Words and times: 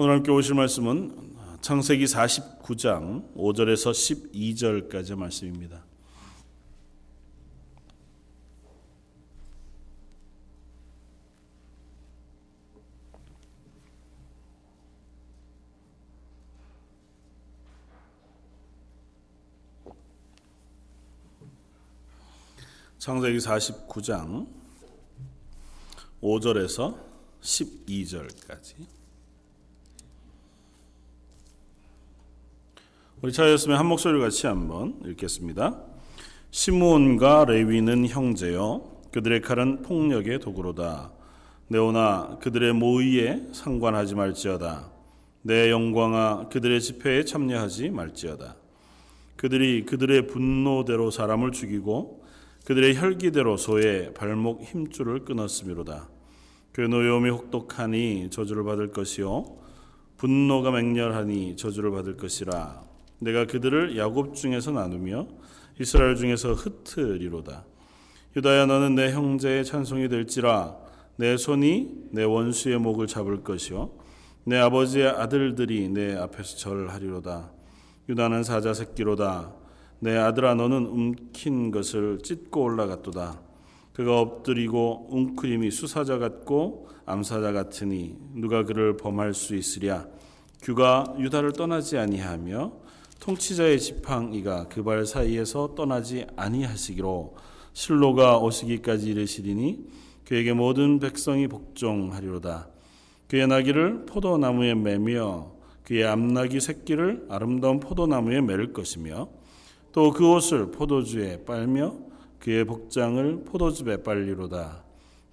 오늘 0.00 0.14
함께 0.14 0.30
오실 0.30 0.54
말씀은 0.54 1.34
창세기 1.60 2.04
49장 2.04 3.34
5절에서 3.34 3.90
12절까지 3.90 5.16
말씀입니다. 5.16 5.82
창세기 22.98 23.38
49장 23.38 24.46
5절에서 26.22 26.96
12절까지 27.40 28.97
우리 33.20 33.32
차였으면 33.32 33.76
한 33.76 33.86
목소리 33.86 34.20
같이 34.20 34.46
한번 34.46 34.94
읽겠습니다. 35.04 35.82
시므온과 36.52 37.46
레위는 37.46 38.06
형제요 38.06 38.92
그들의 39.10 39.40
칼은 39.40 39.82
폭력의 39.82 40.38
도구로다. 40.38 41.10
네오나 41.66 42.38
그들의 42.40 42.74
모의에 42.74 43.42
상관하지 43.50 44.14
말지어다. 44.14 44.92
내 45.42 45.68
영광아 45.68 46.48
그들의 46.50 46.80
집회에 46.80 47.24
참여하지 47.24 47.90
말지어다. 47.90 48.54
그들이 49.34 49.84
그들의 49.84 50.28
분노대로 50.28 51.10
사람을 51.10 51.50
죽이고 51.50 52.24
그들의 52.66 52.94
혈기대로 52.94 53.56
소의 53.56 54.14
발목 54.14 54.62
힘줄을 54.62 55.24
끊었음이로다. 55.24 56.08
그 56.70 56.82
노여움이 56.82 57.30
혹독하니 57.30 58.30
저주를 58.30 58.62
받을 58.62 58.92
것이요 58.92 59.56
분노가 60.18 60.70
맹렬하니 60.70 61.56
저주를 61.56 61.90
받을 61.90 62.16
것이라. 62.16 62.87
내가 63.18 63.46
그들을 63.46 63.96
야곱 63.96 64.34
중에서 64.34 64.70
나누며 64.70 65.28
이스라엘 65.80 66.16
중에서 66.16 66.54
흩으리로다. 66.54 67.64
유다야 68.36 68.66
너는 68.66 68.94
내 68.94 69.12
형제의 69.12 69.64
찬송이 69.64 70.08
될지라 70.08 70.76
내 71.16 71.36
손이 71.36 72.08
내 72.12 72.24
원수의 72.24 72.78
목을 72.78 73.06
잡을 73.06 73.42
것이요 73.42 73.90
내 74.44 74.56
아버지의 74.58 75.08
아들들이 75.08 75.88
내 75.88 76.16
앞에서 76.16 76.56
절하리로다. 76.56 77.52
유다는 78.08 78.42
사자 78.44 78.72
새끼로다. 78.72 79.52
내 80.00 80.16
아들아 80.16 80.54
너는 80.54 80.86
움킨 80.86 81.70
것을 81.70 82.20
찢고 82.22 82.62
올라갔도다. 82.62 83.42
그가 83.92 84.20
엎드리고 84.20 85.08
웅크림이 85.10 85.70
수사자 85.70 86.18
같고 86.18 86.88
암사자 87.04 87.52
같으니 87.52 88.16
누가 88.34 88.64
그를 88.64 88.96
범할 88.96 89.34
수 89.34 89.56
있으랴. 89.56 90.06
규가 90.62 91.14
유다를 91.18 91.52
떠나지 91.52 91.98
아니하며 91.98 92.72
통치자의 93.28 93.78
지팡이가 93.78 94.68
그 94.68 94.82
발 94.82 95.04
사이에서 95.04 95.74
떠나지 95.74 96.24
아니하시기로 96.36 97.36
실로가 97.74 98.38
오시기까지 98.38 99.10
이르시리니 99.10 99.86
그에게 100.24 100.54
모든 100.54 100.98
백성이 100.98 101.46
복종하리로다. 101.46 102.68
그의 103.28 103.46
나귀를 103.46 104.06
포도나무에 104.06 104.74
매며 104.74 105.52
그의 105.84 106.06
암나귀 106.06 106.60
새끼를 106.60 107.26
아름다운 107.28 107.80
포도나무에 107.80 108.40
매를 108.40 108.72
것이며 108.72 109.28
또 109.92 110.10
그 110.12 110.32
옷을 110.32 110.70
포도주에 110.70 111.44
빨며 111.44 111.96
그의 112.38 112.64
복장을 112.64 113.44
포도즙에 113.44 114.02
빨리로다. 114.02 114.84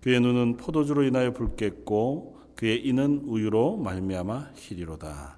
그의 0.02 0.20
눈은 0.20 0.58
포도주로 0.58 1.04
인하여 1.04 1.32
붉겠고 1.32 2.40
그의 2.56 2.86
이는 2.86 3.22
우유로 3.26 3.78
말미암아 3.78 4.50
희리로다. 4.56 5.38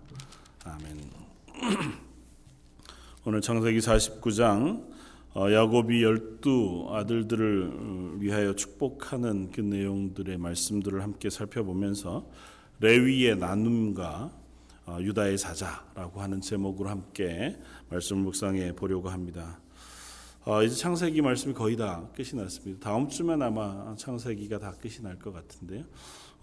아멘. 0.66 1.98
오늘 3.30 3.42
창세기 3.42 3.80
49장 3.80 4.88
어, 5.36 5.52
야곱이 5.52 6.02
열두 6.02 6.88
아들들을 6.92 8.22
위하여 8.22 8.56
축복하는 8.56 9.52
그 9.52 9.60
내용들의 9.60 10.38
말씀들을 10.38 11.04
함께 11.04 11.30
살펴보면서 11.30 12.26
레위의 12.80 13.38
나눔과 13.38 14.32
어, 14.86 14.98
유다의 15.02 15.40
사자라고 15.40 16.22
하는 16.22 16.40
제목으로 16.40 16.88
함께 16.88 17.60
말씀을 17.90 18.22
묵상해 18.22 18.72
보려고 18.72 19.10
합니다. 19.10 19.60
어, 20.46 20.64
이제 20.64 20.76
창세기 20.76 21.22
말씀이 21.22 21.54
거의 21.54 21.76
다 21.76 22.08
끝이 22.16 22.30
났습니다. 22.34 22.80
다음 22.80 23.10
주면 23.10 23.42
아마 23.42 23.94
창세기가 23.98 24.58
다 24.60 24.72
끝이 24.80 25.02
날 25.02 25.20
것 25.20 25.34
같은데요. 25.34 25.84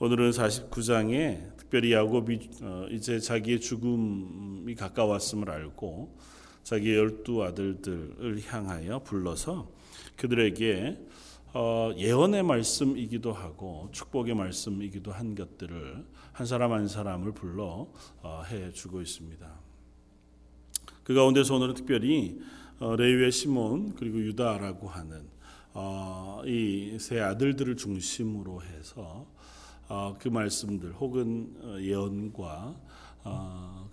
오늘은 0.01 0.33
49장에 0.33 1.57
특별히 1.57 1.95
야곱이 1.95 2.51
이제 2.91 3.21
자기의 3.21 3.61
죽음이 3.61 4.75
가까웠음을 4.75 5.49
알고 5.49 6.34
자기 6.65 6.95
열두 6.95 7.45
아들들을 7.45 8.43
향하여 8.47 9.01
불러서 9.01 9.71
그들에게 10.17 10.99
어, 11.53 11.93
예언의 11.97 12.43
말씀이기도 12.43 13.33
하고 13.33 13.89
축복의 13.93 14.35
말씀이기도 14.35 15.13
한 15.13 15.37
것들을 15.37 16.05
한 16.33 16.47
사람 16.47 16.73
한 16.73 16.89
사람을 16.89 17.33
불러 17.33 17.87
어, 18.23 18.43
해주고 18.51 19.01
있습니다. 19.03 19.47
그 21.05 21.15
가운데서 21.15 21.55
오늘은 21.55 21.75
특별히 21.75 22.41
어, 22.81 22.97
레위의 22.97 23.31
시몬 23.31 23.95
그리고 23.95 24.19
유다라고 24.19 24.89
하는 24.89 25.33
이 26.47 26.97
세 27.01 27.19
아들들을 27.21 27.77
중심으로 27.77 28.63
해서 28.63 29.27
그 30.21 30.29
말씀들 30.29 30.93
혹은 30.93 31.53
예언과 31.81 32.45
어, 32.45 32.87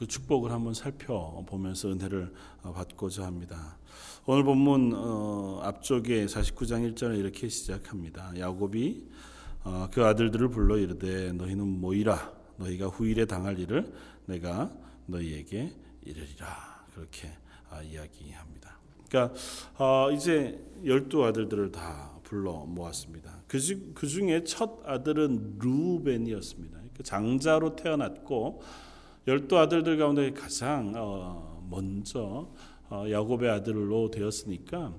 그 0.02 0.08
축복을 0.08 0.52
한번 0.52 0.74
살펴보면서 0.74 1.90
은혜를 1.90 2.34
어, 2.64 2.74
받고자 2.74 3.24
합니다. 3.24 3.78
오늘 4.26 4.44
본문 4.44 4.94
어, 4.96 5.60
앞쪽에 5.64 6.26
49장 6.26 6.92
1절에 6.96 7.20
이렇게 7.20 7.48
시작합니다. 7.48 8.34
야곱이 8.36 9.08
그 9.92 10.04
아들들을 10.04 10.50
불러 10.50 10.76
이르되 10.78 11.34
너희는 11.34 11.68
모이라 11.68 12.34
너희가 12.58 12.88
후일에 12.88 13.26
당할 13.26 13.60
일을 13.60 13.94
내가 14.26 14.72
너희에게 15.06 15.72
이르리라 16.04 16.86
그렇게 16.96 17.30
이야기합니다. 17.84 18.80
그러니까 19.08 20.12
이제 20.16 20.60
열두 20.84 21.24
아들들을 21.24 21.72
다 21.72 22.12
불러 22.24 22.66
모았습니다. 22.66 23.44
그, 23.48 23.60
그 23.94 24.08
중에 24.08 24.44
첫 24.46 24.80
아들은 24.84 25.60
루벤이었습니다. 25.60 26.72
그러니까 26.76 27.04
장자로 27.04 27.76
태어났고 27.76 28.64
열두 29.28 29.58
아들들 29.58 29.98
가운데 29.98 30.32
가장 30.32 30.94
어, 30.96 31.66
먼저 31.70 32.50
어, 32.90 33.06
야곱의 33.10 33.50
아들로 33.50 34.10
되었으니까 34.12 34.94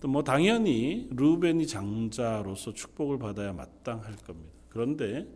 또 0.00 0.08
뭐 0.08 0.22
당연히 0.22 1.08
루벤이 1.10 1.66
장자로서 1.66 2.72
축복을 2.74 3.18
받아야 3.18 3.52
마땅할 3.52 4.16
겁니다. 4.26 4.52
그런데 4.68 5.26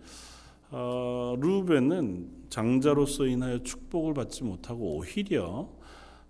어, 0.71 1.35
루벤은 1.41 2.47
장자로서 2.51 3.27
인하여 3.27 3.63
축복을 3.63 4.15
받지 4.15 4.45
못하고 4.45 4.97
오히려 4.99 5.69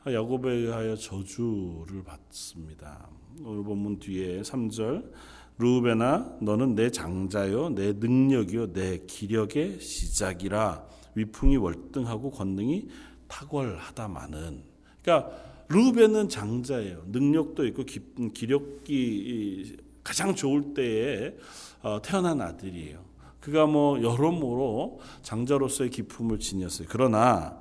야곱에 0.06 0.50
의하여 0.50 0.96
저주를 0.96 2.02
받습니다. 2.04 3.08
오늘 3.44 3.62
본문 3.64 3.98
뒤에 3.98 4.40
3절 4.42 5.12
루벤아 5.58 6.38
너는 6.40 6.74
내 6.74 6.90
장자요 6.90 7.70
내 7.70 7.92
능력이요 7.92 8.72
내 8.72 8.98
기력의 9.06 9.80
시작이라 9.80 10.86
위풍이 11.14 11.56
월등하고 11.56 12.30
권능이 12.30 12.88
탁월하다마는 13.28 14.62
그러니까 15.02 15.30
루벤은 15.68 16.28
장자예요. 16.28 17.04
능력도 17.06 17.64
있고 17.68 17.84
기력이 18.34 19.76
가장 20.02 20.34
좋을 20.34 20.74
때에 20.74 21.36
어, 21.82 22.02
태어난 22.02 22.40
아들이에요. 22.40 22.98
그가 23.40 23.66
뭐 23.66 24.02
여러모로 24.02 25.00
장자로서의 25.22 25.90
기품을 25.90 26.40
지녔어요. 26.40 26.88
그러나 26.90 27.58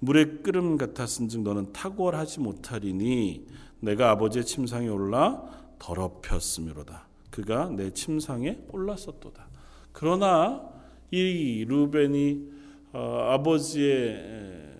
물의 0.00 0.42
끓음 0.42 0.76
같았은즉 0.76 1.42
너는 1.42 1.72
탁월하지 1.72 2.40
못하리니 2.40 3.46
내가 3.80 4.10
아버지의 4.10 4.44
침상에 4.44 4.88
올라 4.88 5.42
더럽혔음이로다. 5.78 7.06
그가 7.30 7.70
내 7.70 7.90
침상에 7.90 8.58
올랐었도다. 8.70 9.46
그러나 9.92 10.62
이 11.10 11.64
루벤이 11.66 12.55
어, 12.96 13.32
아버지의 13.32 14.74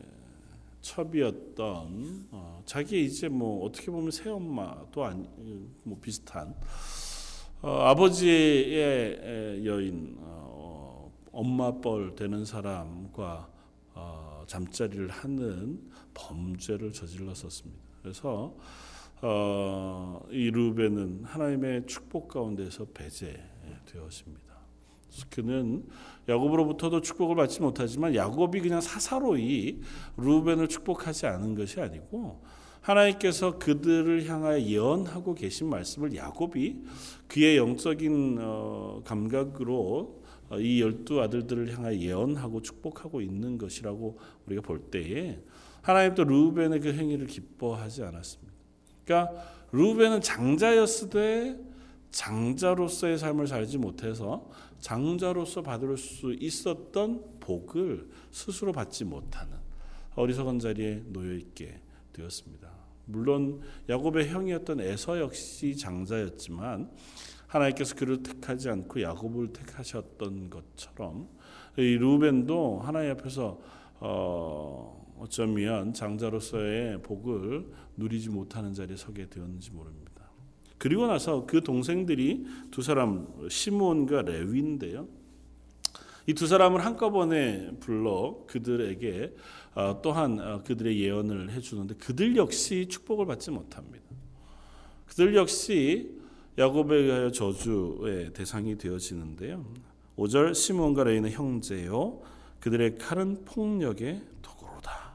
첩이었던 0.81 2.29
어, 2.31 2.63
자기 2.65 3.05
이제 3.05 3.29
뭐 3.29 3.67
어떻게 3.67 3.91
보면 3.91 4.11
새엄마도 4.11 5.05
아니 5.05 5.29
뭐 5.83 5.99
비슷한 6.01 6.55
어, 7.61 7.71
아버지의 7.83 9.67
여인 9.67 10.17
어, 10.21 11.13
엄마뻘 11.31 12.15
되는 12.15 12.47
사람과 12.47 13.51
어, 13.93 14.45
잠자리를 14.47 15.11
하는 15.11 15.79
범죄를 16.15 16.95
저질렀었습니다. 16.95 17.83
그래서 18.01 18.57
어, 19.21 20.27
이 20.31 20.51
루벤은 20.51 21.25
하나님의 21.25 21.85
축복 21.87 22.29
가운데서 22.29 22.87
배제되었습니다. 22.95 24.56
그는 25.31 25.85
야곱으로부터도 26.29 27.01
축복을 27.01 27.37
받지 27.37 27.61
못하지만 27.61 28.15
야곱이 28.15 28.61
그냥 28.61 28.81
사사로이 28.81 29.81
루벤을 30.17 30.69
축복하지 30.69 31.27
않은 31.27 31.55
것이 31.55 31.81
아니고 31.81 32.43
하나님께서 32.81 33.59
그들을 33.59 34.29
향하여 34.29 34.61
예언하고 34.61 35.35
계신 35.35 35.69
말씀을 35.69 36.15
야곱이 36.15 36.77
그의 37.27 37.57
영적인 37.57 38.39
어, 38.41 39.03
감각으로 39.05 40.23
어, 40.49 40.59
이 40.61 40.81
열두 40.81 41.21
아들들을 41.21 41.77
향하여 41.77 41.97
예언하고 41.97 42.63
축복하고 42.63 43.21
있는 43.21 43.59
것이라고 43.59 44.19
우리가 44.47 44.63
볼 44.63 44.79
때에 44.79 45.41
하나님도 45.83 46.25
루벤의 46.25 46.81
그 46.81 46.93
행위를 46.93 47.27
기뻐하지 47.27 48.05
않았습니다. 48.05 48.53
그러니까 49.05 49.43
루벤은 49.73 50.21
장자였으되 50.21 51.59
장자로서의 52.11 53.19
삶을 53.19 53.47
살지 53.47 53.79
못해서 53.79 54.49
장자로서 54.81 55.63
받을 55.63 55.97
수 55.97 56.35
있었던 56.35 57.41
복을 57.41 58.09
스스로 58.31 58.73
받지 58.73 59.05
못하는 59.05 59.57
어리석은 60.15 60.59
자리에 60.59 61.03
놓여 61.07 61.35
있게 61.35 61.81
되었습니다. 62.13 62.71
물론 63.07 63.61
야곱의 63.89 64.29
형이었던 64.29 64.81
에서 64.81 65.21
역시 65.21 65.77
장자였지만 65.77 66.91
하나님께서 67.47 67.95
그를 67.95 68.23
택하지 68.23 68.69
않고 68.69 69.01
야곱을 69.03 69.53
택하셨던 69.53 70.51
것처럼 70.51 71.29
이 71.79 71.97
루벤도 71.97 72.81
하나님 72.81 73.13
앞에서 73.13 73.61
어, 74.01 75.15
어쩌면 75.19 75.95
장자로서의 75.95 77.03
복을 77.03 77.71
누리지 77.97 78.31
못하는 78.31 78.75
자리에 78.75 78.97
서게 78.97 79.29
되었는지 79.29 79.71
모릅니다. 79.71 80.06
그리고 80.79 81.07
나서 81.07 81.47
그 81.47 81.63
동생들이 81.63 82.47
두 82.71 82.83
사람 82.83 83.27
시몬과 83.49 84.23
레위인데요. 84.23 85.09
이 86.29 86.35
두 86.35 86.47
사람을 86.47 86.85
한꺼번에 86.85 87.71
불러 87.79 88.43
그들에게 88.49 89.35
어, 89.77 90.01
또한 90.03 90.41
어, 90.41 90.63
그들의 90.65 90.99
예언을 91.01 91.51
해주는데 91.51 91.95
그들 91.97 92.37
역시 92.37 92.87
축복을 92.89 93.27
받지 93.27 93.51
못합니다. 93.51 94.05
그들 95.07 95.37
역시 95.37 96.19
야곱에 96.59 96.97
의하여 96.97 97.31
저주의 97.31 98.33
대상이 98.33 98.77
되어지는데요. 98.77 99.65
5절 100.17 100.55
시몬과 100.55 101.05
레이는 101.05 101.31
형제요 101.31 102.23
그들의 102.61 102.99
칼은 102.99 103.45
폭력의 103.45 104.23
도구로다. 104.43 105.13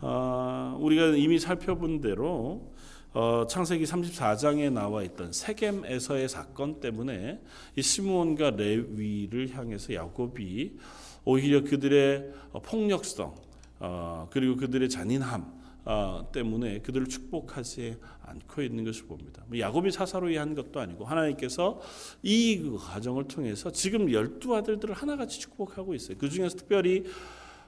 아, 0.00 0.76
우리가 0.80 1.16
이미 1.16 1.38
살펴본 1.38 2.02
대로 2.02 2.74
어, 3.16 3.46
창세기 3.46 3.84
34장에 3.84 4.70
나와 4.70 5.02
있던 5.02 5.32
세겜에서의 5.32 6.28
사건 6.28 6.80
때문에 6.80 7.40
이 7.74 7.80
시므온과 7.80 8.50
레위를 8.50 9.56
향해서 9.56 9.94
야곱이 9.94 10.76
오히려 11.24 11.64
그들의 11.64 12.30
폭력성 12.62 13.34
어, 13.80 14.28
그리고 14.30 14.56
그들의 14.56 14.90
잔인함 14.90 15.50
어, 15.86 16.28
때문에 16.30 16.80
그들을 16.80 17.06
축복하지 17.06 17.96
않고 18.22 18.60
있는 18.60 18.84
것을 18.84 19.06
봅니다. 19.06 19.42
뭐 19.46 19.58
야곱이 19.58 19.92
사사로이 19.92 20.36
한 20.36 20.54
것도 20.54 20.78
아니고 20.78 21.06
하나님께서 21.06 21.80
이 22.22 22.70
과정을 22.78 23.28
통해서 23.28 23.72
지금 23.72 24.12
열두 24.12 24.54
아들들을 24.54 24.94
하나같이 24.94 25.40
축복하고 25.40 25.94
있어요. 25.94 26.18
그 26.18 26.28
중에서 26.28 26.54
특별히 26.58 27.04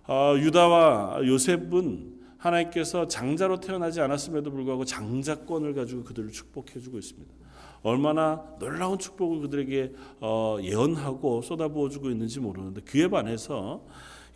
어, 0.06 0.34
유다와 0.36 1.20
요셉은 1.24 2.17
하나님께서 2.38 3.08
장자로 3.08 3.60
태어나지 3.60 4.00
않았음에도 4.00 4.50
불구하고 4.50 4.84
장자권을 4.84 5.74
가지고 5.74 6.04
그들을 6.04 6.30
축복해 6.30 6.80
주고 6.80 6.98
있습니다. 6.98 7.34
얼마나 7.82 8.44
놀라운 8.58 8.98
축복을 8.98 9.40
그들에게 9.40 9.92
어, 10.20 10.58
예언하고 10.60 11.42
쏟아부어 11.42 11.88
주고 11.88 12.10
있는지 12.10 12.40
모르는데 12.40 12.80
그에 12.82 13.08
반해서 13.08 13.86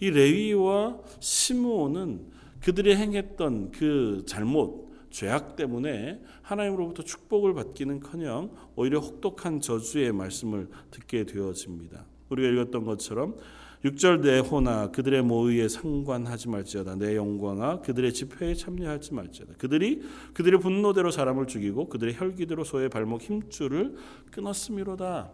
이 0.00 0.10
레위와 0.10 0.98
시므온은 1.20 2.26
그들이 2.60 2.94
행했던 2.96 3.72
그 3.72 4.22
잘못 4.26 4.92
죄악 5.10 5.56
때문에 5.56 6.20
하나님으로부터 6.42 7.02
축복을 7.02 7.54
받기는커녕 7.54 8.50
오히려 8.76 8.98
혹독한 8.98 9.60
저주의 9.60 10.10
말씀을 10.12 10.68
듣게 10.90 11.24
되어집니다. 11.24 12.06
우리가 12.30 12.48
읽었던 12.48 12.84
것처럼 12.84 13.36
6절 13.84 14.20
내 14.20 14.38
호나 14.38 14.92
그들의 14.92 15.22
모의에 15.22 15.68
상관하지 15.68 16.48
말지어다. 16.48 16.94
내 16.96 17.16
영광아 17.16 17.80
그들의 17.80 18.12
집회에 18.12 18.54
참여하지 18.54 19.12
말지어다. 19.12 19.54
그들이 19.58 20.02
그들의 20.34 20.60
분노대로 20.60 21.10
사람을 21.10 21.48
죽이고 21.48 21.88
그들의 21.88 22.14
혈기대로 22.14 22.62
소의 22.62 22.88
발목 22.88 23.22
힘줄을 23.22 23.96
끊었음이로다. 24.30 25.32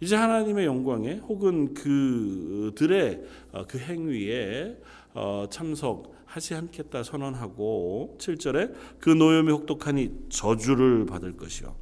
이제 0.00 0.14
하나님의 0.14 0.66
영광에 0.66 1.14
혹은 1.18 1.74
그들의 1.74 3.22
어, 3.52 3.66
그 3.66 3.78
행위에 3.78 4.80
어, 5.12 5.46
참석하지 5.50 6.54
않겠다 6.54 7.02
선언하고 7.02 8.16
7절에 8.20 8.72
그 9.00 9.10
노염이 9.10 9.50
혹독하니 9.50 10.28
저주를 10.30 11.06
받을 11.06 11.36
것이요. 11.36 11.74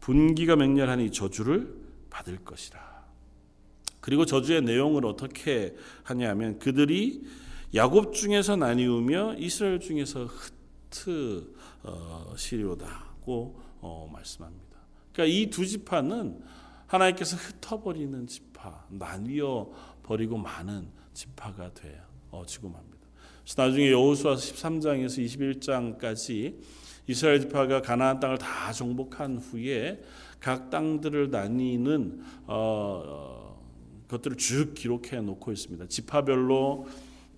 분기가 0.00 0.56
맹렬하니 0.56 1.12
저주를 1.12 1.74
받을 2.10 2.38
것이라 2.44 2.95
그리고 4.06 4.24
저주의 4.24 4.62
내용을 4.62 5.04
어떻게 5.04 5.74
하냐면 6.04 6.60
그들이 6.60 7.24
야곱 7.74 8.14
중에서 8.14 8.54
나뉘우며 8.54 9.34
이스라엘 9.38 9.80
중에서 9.80 10.28
흩으시려다고 11.82 13.60
어, 13.80 14.08
말씀합니다. 14.12 14.78
그러니까 15.12 15.36
이 15.36 15.50
두 15.50 15.66
지파는 15.66 16.40
하나님께서 16.86 17.36
흩어버리는 17.36 18.28
지파, 18.28 18.86
나뉘어 18.90 19.72
버리고 20.04 20.38
많은 20.38 20.86
지파가 21.12 21.72
되어 21.74 22.46
지고 22.46 22.68
맙니다. 22.68 22.96
나중에 23.56 23.90
여호수아 23.90 24.36
13장에서 24.36 25.98
21장까지 25.98 26.56
이스라엘 27.08 27.40
지파가 27.40 27.82
가나안 27.82 28.20
땅을 28.20 28.38
다 28.38 28.72
정복한 28.72 29.38
후에 29.38 30.00
각 30.38 30.70
땅들을 30.70 31.30
나뉘는 31.30 32.22
어, 32.46 33.45
것들을 34.08 34.36
쭉 34.36 34.74
기록해 34.74 35.20
놓고 35.20 35.52
있습니다. 35.52 35.86
지파별로 35.88 36.86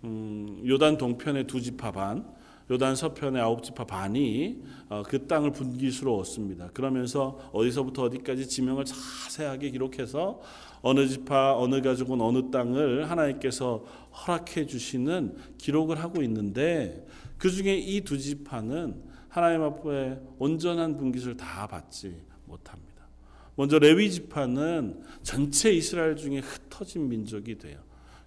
음, 0.05 0.63
요단 0.67 0.99
동편의 0.99 1.47
두 1.47 1.61
지파 1.61 1.93
반, 1.93 2.25
요단 2.71 2.97
서편의 2.97 3.41
아홉 3.41 3.63
지파 3.63 3.85
반이 3.85 4.63
어, 4.91 5.03
그 5.07 5.27
땅을 5.27 5.53
분기수로 5.53 6.17
얻습니다. 6.19 6.69
그러면서 6.75 7.39
어디서부터 7.53 8.03
어디까지 8.05 8.47
지명을 8.49 8.85
자세하게 8.85 9.71
기록해서 9.71 10.41
어느 10.83 11.09
지파 11.09 11.57
어느 11.59 11.81
가족은 11.81 12.21
어느 12.21 12.51
땅을 12.51 13.11
하나님께서 13.11 13.85
허락해 14.13 14.67
주시는 14.67 15.37
기록을 15.57 15.99
하고 15.99 16.23
있는데 16.23 17.07
그 17.39 17.51
중에 17.51 17.77
이 17.77 18.03
두 18.03 18.19
지파는 18.19 19.03
하나님 19.29 19.63
앞에 19.63 20.19
온전한 20.39 20.97
분깃을 20.97 21.37
다 21.37 21.67
받지 21.67 22.15
못합니다. 22.45 22.88
먼저 23.59 23.81
레위 23.81 24.09
지파는 24.09 25.03
전체 25.25 25.73
이스라엘 25.73 26.15
중에 26.15 26.39
흩어진 26.39 27.09
민족이 27.09 27.59
돼요. 27.59 27.81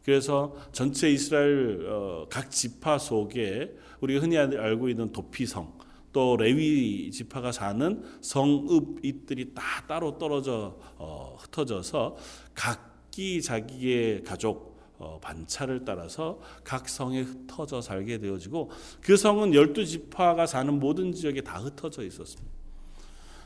그래서 0.04 0.54
전체 0.74 1.10
이스라엘 1.10 1.88
어, 1.88 2.28
각 2.30 2.52
지파 2.52 2.98
속에 2.98 3.74
우리가 4.02 4.20
흔히 4.20 4.38
알고 4.38 4.90
있는 4.90 5.14
도피성 5.14 5.80
또 6.12 6.36
레위 6.36 7.10
지파가 7.12 7.54
사는 7.54 8.04
성읍 8.20 9.06
이들이 9.06 9.54
다 9.54 9.64
따로 9.88 10.18
떨어져 10.18 10.78
어, 10.98 11.38
흩어져서 11.40 12.18
각기 12.54 13.42
자기의 13.42 14.24
가족 14.24 14.82
어, 14.98 15.18
반차를 15.22 15.86
따라서 15.86 16.42
각 16.66 16.90
성에 16.90 17.22
흩어져 17.22 17.80
살게 17.80 18.18
되어지고 18.18 18.70
그 19.00 19.16
성은 19.16 19.54
열두 19.54 19.86
지파가 19.86 20.46
사는 20.46 20.78
모든 20.78 21.14
지역에 21.14 21.40
다 21.40 21.60
흩어져 21.60 22.04
있었습니다. 22.04 22.61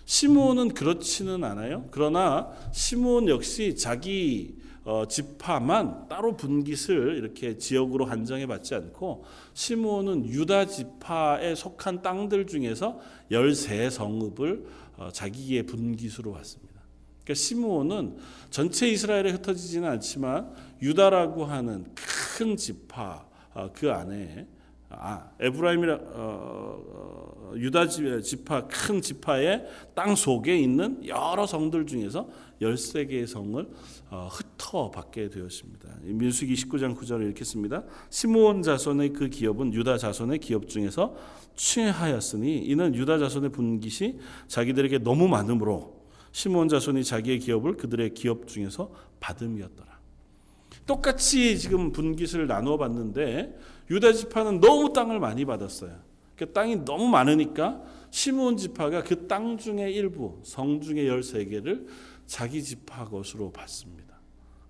시므온은 0.05 0.69
그렇지는 0.69 1.43
않아요. 1.43 1.87
그러나 1.91 2.51
시므온 2.71 3.27
역시 3.27 3.75
자기 3.75 4.55
어, 4.83 5.07
지파만 5.07 6.07
따로 6.07 6.37
분깃을 6.37 7.17
이렇게 7.17 7.57
지역으로 7.57 8.05
한정해 8.05 8.45
받지 8.45 8.75
않고 8.75 9.25
시므온은 9.55 10.27
유다 10.27 10.67
지파에 10.67 11.55
속한 11.55 12.03
땅들 12.03 12.45
중에서 12.45 12.99
13성읍을 13.31 14.65
어, 14.97 15.09
자기의 15.11 15.63
분깃으로 15.63 16.33
받습니다. 16.33 16.81
그러니까 17.23 17.33
시므온은 17.33 18.17
전체 18.51 18.87
이스라엘에 18.87 19.31
흩어지지는 19.31 19.89
않지만 19.89 20.53
유다라고 20.83 21.45
하는 21.45 21.87
큰 22.37 22.55
지파 22.55 23.25
어, 23.55 23.71
그 23.73 23.91
안에 23.91 24.47
아, 24.89 25.31
에브라임이라 25.39 25.95
어, 25.95 25.99
어, 26.13 26.94
유다 27.55 27.87
지파 27.87 28.67
큰 28.67 29.01
지파의 29.01 29.65
땅 29.93 30.15
속에 30.15 30.57
있는 30.57 31.05
여러 31.07 31.45
성들 31.45 31.85
중에서 31.85 32.29
13개의 32.61 33.27
성을 33.27 33.67
어, 34.09 34.29
흩어 34.31 34.91
받게 34.91 35.29
되었습니다. 35.29 35.89
민수기 36.03 36.53
19장 36.53 36.95
9절을 36.97 37.23
이렇게 37.23 37.43
씁니다. 37.43 37.83
시므온 38.09 38.61
자손의 38.61 39.09
그 39.13 39.29
기업은 39.29 39.73
유다 39.73 39.97
자손의 39.97 40.39
기업 40.39 40.69
중에서 40.69 41.15
취하였으니 41.55 42.59
이는 42.59 42.95
유다 42.95 43.17
자손의 43.17 43.51
분깃이 43.51 44.19
자기들에게 44.47 44.99
너무 44.99 45.27
많으므로 45.27 46.05
시므온 46.31 46.67
자손이 46.67 47.03
자기의 47.03 47.39
기업을 47.39 47.77
그들의 47.77 48.13
기업 48.13 48.47
중에서 48.47 48.91
받음이었더라. 49.19 49.95
똑같이 50.85 51.57
지금 51.57 51.91
분깃을 51.91 52.47
나누어 52.47 52.77
봤는데 52.77 53.57
유다 53.89 54.13
지파는 54.13 54.59
너무 54.59 54.93
땅을 54.93 55.19
많이 55.19 55.45
받았어요. 55.45 55.97
그 56.35 56.51
땅이 56.51 56.85
너무 56.85 57.07
많으니까 57.07 57.81
시므온 58.11 58.57
지파가 58.57 59.03
그 59.03 59.27
땅 59.27 59.57
중의 59.57 59.93
일부 59.93 60.39
성 60.43 60.79
중의 60.81 61.09
13개를 61.09 61.87
자기 62.25 62.63
지파 62.63 63.05
것으로 63.05 63.51
받습니다. 63.51 64.15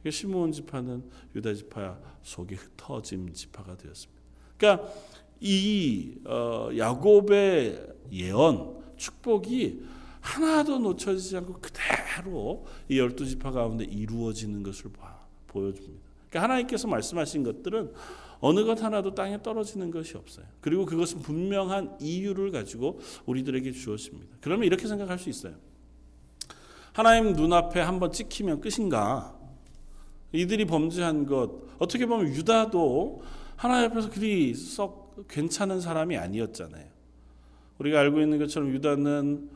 시므온 0.10 0.52
지파는 0.52 1.04
유다 1.36 1.54
지파 1.54 1.98
속에 2.22 2.56
흩어짐 2.56 3.34
지파가 3.34 3.76
되었습니다. 3.78 4.22
그러니까 4.58 4.90
이 5.40 6.16
어, 6.26 6.70
야곱의 6.76 7.88
예언 8.12 8.84
축복이 8.98 9.84
하나도 10.22 10.80
놓쳐지지 10.80 11.38
않고 11.38 11.60
그대로 11.60 12.66
이 12.90 13.00
열두 13.00 13.26
지파 13.26 13.52
가운데 13.52 13.84
이루어지는 13.84 14.64
것을 14.64 14.92
보여줍니다. 15.48 16.04
그러니까 16.30 16.44
하나님께서 16.44 16.88
말씀하신 16.88 17.44
것들은 17.44 17.94
어느 18.46 18.64
것 18.64 18.84
하나도 18.84 19.16
땅에 19.16 19.42
떨어지는 19.42 19.90
것이 19.90 20.16
없어요. 20.16 20.46
그리고 20.62 20.86
그것은 20.86 21.24
분명한 21.24 21.98
이유를 22.00 22.52
가지고 22.52 23.00
우리들에게 23.26 23.72
주었습니다. 23.72 24.38
그러면 24.40 24.68
이렇게 24.68 24.88
생각할 24.88 25.18
수 25.18 25.32
있어요. 25.32 25.56
하나님 26.94 27.34
눈앞에 27.34 27.80
한번 27.80 28.12
찍히면 28.12 28.62
끝인가? 28.62 29.36
이들이 30.32 30.66
범죄한 30.66 31.26
것 31.26 31.64
어떻게 31.80 32.06
보면 32.06 32.28
유다도 32.36 33.24
하나님 33.56 33.90
앞에서 33.90 34.12
그리 34.12 34.54
썩 34.54 35.28
괜찮은 35.28 35.82
사람이 35.82 36.16
아니었잖아요. 36.16 36.86
우리가 37.80 38.00
알고 38.00 38.22
있는 38.22 38.38
것처럼 38.38 38.70
유다는 38.70 39.50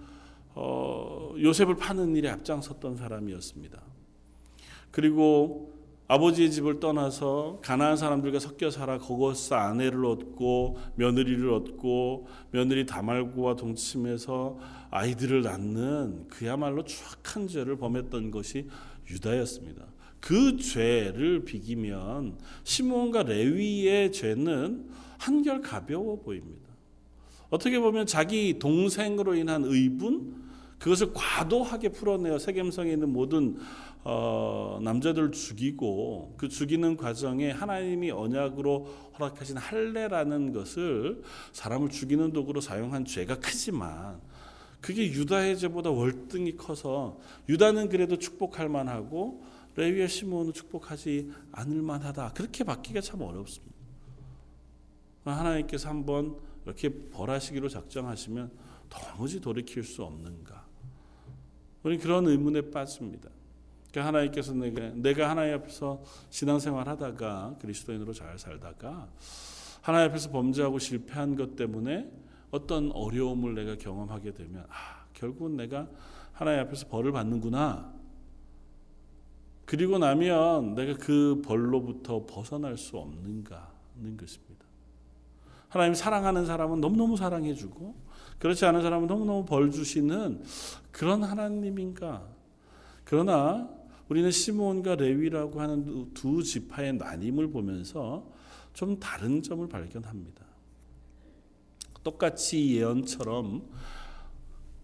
어, 0.55 1.35
요셉을 1.39 1.75
파는 1.75 2.15
일에 2.15 2.27
앞장섰던 2.29 2.95
사람이었습니다. 2.95 3.83
그리고 4.89 5.78
아버지의 6.09 6.49
집을 6.49 6.79
떠나서 6.79 7.59
가나안 7.61 7.95
사람들과 7.95 8.39
섞여 8.39 8.71
살아 8.71 8.97
거기서 8.97 9.55
아내를 9.55 10.03
얻고 10.05 10.77
며느리를 10.95 11.47
얻고 11.53 12.27
며느리 12.49 12.87
다말고와 12.87 13.55
동침해서 13.55 14.57
아이들을 14.89 15.43
낳는 15.43 16.27
그야말로 16.27 16.83
추악한 16.83 17.47
죄를 17.47 17.77
범했던 17.77 18.31
것이 18.31 18.67
유다였습니다. 19.07 19.85
그 20.19 20.57
죄를 20.57 21.45
비기면 21.45 22.39
시몬과 22.63 23.23
레위의 23.23 24.11
죄는 24.11 24.89
한결 25.19 25.61
가벼워 25.61 26.19
보입니다. 26.21 26.69
어떻게 27.51 27.79
보면 27.79 28.07
자기 28.07 28.57
동생으로 28.57 29.35
인한 29.35 29.63
의분 29.63 30.49
그것을 30.79 31.11
과도하게 31.13 31.89
풀어내어 31.89 32.39
세겜성에 32.39 32.93
있는 32.93 33.09
모든 33.11 33.57
어, 34.03 34.79
남자들 34.81 35.31
죽이고 35.31 36.35
그 36.37 36.47
죽이는 36.47 36.95
과정에 36.95 37.51
하나님이 37.51 38.11
언약으로 38.11 38.85
허락하신 39.19 39.57
할례라는 39.57 40.53
것을 40.53 41.21
사람을 41.51 41.89
죽이는 41.89 42.31
도구로 42.31 42.61
사용한 42.61 43.05
죄가 43.05 43.39
크지만 43.39 44.21
그게 44.79 45.11
유다의 45.11 45.57
죄보다 45.57 45.89
월등히 45.89 46.55
커서 46.55 47.19
유다는 47.49 47.89
그래도 47.89 48.17
축복할 48.17 48.69
만하고 48.69 49.43
레위와 49.75 50.07
시몬은 50.07 50.53
축복하지 50.53 51.31
않을 51.51 51.81
만하다. 51.81 52.33
그렇게 52.33 52.63
받기가 52.63 53.01
참 53.01 53.21
어렵습니다. 53.21 53.75
하나님께서 55.25 55.89
한번 55.89 56.37
이렇게 56.65 56.89
벌하시기로 56.89 57.69
작정하시면 57.69 58.51
도무지 58.89 59.39
돌이킬 59.39 59.83
수 59.83 60.03
없는가? 60.03 60.65
우리 61.83 61.97
그런 61.97 62.27
의문에 62.27 62.71
빠집니다. 62.71 63.29
그러니까 63.91 64.07
하나님께서 64.07 64.53
내가, 64.53 64.89
내가 64.95 65.29
하나님 65.29 65.55
앞에서 65.55 66.01
신앙생활 66.29 66.87
하다가 66.87 67.55
그리스도인으로 67.59 68.13
잘 68.13 68.37
살다가 68.37 69.09
하나님 69.81 70.09
앞에서 70.09 70.29
범죄하고 70.29 70.79
실패한 70.79 71.35
것 71.35 71.55
때문에 71.55 72.11
어떤 72.51 72.91
어려움을 72.91 73.55
내가 73.55 73.75
경험하게 73.77 74.33
되면 74.33 74.65
아, 74.69 75.05
결국은 75.13 75.57
내가 75.57 75.87
하나님 76.33 76.61
앞에서 76.61 76.87
벌을 76.87 77.11
받는구나. 77.11 77.93
그리고 79.65 79.99
나면 79.99 80.73
내가 80.73 80.95
그 80.97 81.41
벌로부터 81.45 82.25
벗어날 82.25 82.77
수 82.77 82.97
없는가 82.97 83.71
하는 83.95 84.17
것입니다. 84.17 84.65
하나님 85.67 85.93
사랑하는 85.93 86.45
사람은 86.45 86.81
너무너무 86.81 87.17
사랑해주고 87.17 87.95
그렇지 88.39 88.65
않은 88.65 88.81
사람은 88.81 89.07
너무너무 89.07 89.45
벌 89.45 89.69
주시는 89.69 90.43
그런 90.91 91.23
하나님인가. 91.23 92.23
그러나 93.03 93.69
우리는 94.09 94.31
시몬과 94.31 94.95
레위라고 94.95 95.61
하는 95.61 96.13
두 96.13 96.43
지파의 96.43 96.93
나님을 96.93 97.51
보면서 97.51 98.27
좀 98.73 98.99
다른 98.99 99.41
점을 99.43 99.67
발견합니다. 99.67 100.45
똑같이 102.03 102.75
예언처럼 102.75 103.69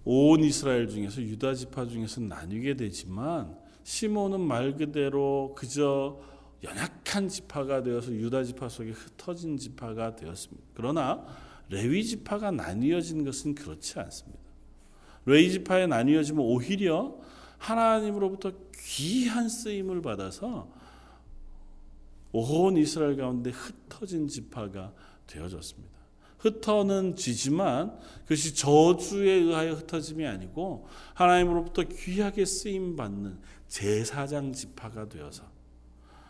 온 0.04 0.44
이스라엘 0.44 0.88
중에서 0.88 1.22
유다 1.22 1.56
지파 1.56 1.88
중에서 1.88 2.22
나뉘게 2.22 2.76
되지만 2.76 3.58
시몬은 3.84 4.42
말 4.42 4.76
그대로 4.76 5.56
그저 5.58 6.20
연약한 6.64 7.28
지파가 7.28 7.82
되어서 7.82 8.12
유다 8.12 8.44
지파 8.44 8.70
속에 8.70 8.92
흩어진 8.92 9.58
지파가 9.58 10.16
되었습니다. 10.16 10.64
그러나 10.76 11.26
레위 11.70 12.04
지파가 12.04 12.52
나뉘어진 12.52 13.26
것은 13.26 13.56
그렇지 13.56 14.00
않습니다. 14.00 14.44
레위 15.26 15.52
지파에 15.52 15.88
나뉘어지면 15.88 16.44
오히려 16.44 17.18
하나님으로부터 17.58 18.52
귀한 18.78 19.50
쓰임을 19.50 20.02
받아서 20.02 20.72
온 22.32 22.78
이스라엘 22.78 23.16
가운데 23.16 23.50
흩어진 23.50 24.28
지파가 24.28 24.94
되어졌습니다. 25.28 25.96
흩어는 26.40 27.16
지지만 27.16 27.98
그것이 28.24 28.54
저주에 28.54 29.32
의하여 29.32 29.74
흩어짐이 29.74 30.26
아니고 30.28 30.88
하나님으로부터 31.14 31.84
귀하게 31.84 32.46
쓰임 32.46 32.96
받는 32.96 33.40
제사장 33.68 34.54
지파가 34.54 35.10
되어서 35.10 35.44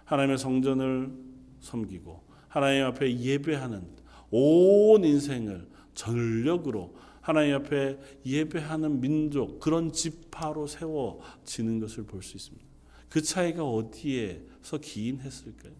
하나님의 0.05 0.37
성전을 0.37 1.11
섬기고 1.59 2.23
하나님 2.47 2.85
앞에 2.85 3.19
예배하는 3.19 3.85
온 4.31 5.03
인생을 5.03 5.67
전력으로 5.93 6.95
하나님 7.25 7.55
앞에 7.55 7.97
예배하는 8.23 9.01
민족 9.01 9.59
그런 9.59 9.91
지파로 9.91 10.67
세워지는 10.67 11.79
것을 11.79 12.03
볼 12.03 12.21
수 12.21 12.37
있습니다. 12.37 12.63
그 13.09 13.19
차이가 13.19 13.67
어디에서 13.67 14.77
기인했을까요? 14.79 15.73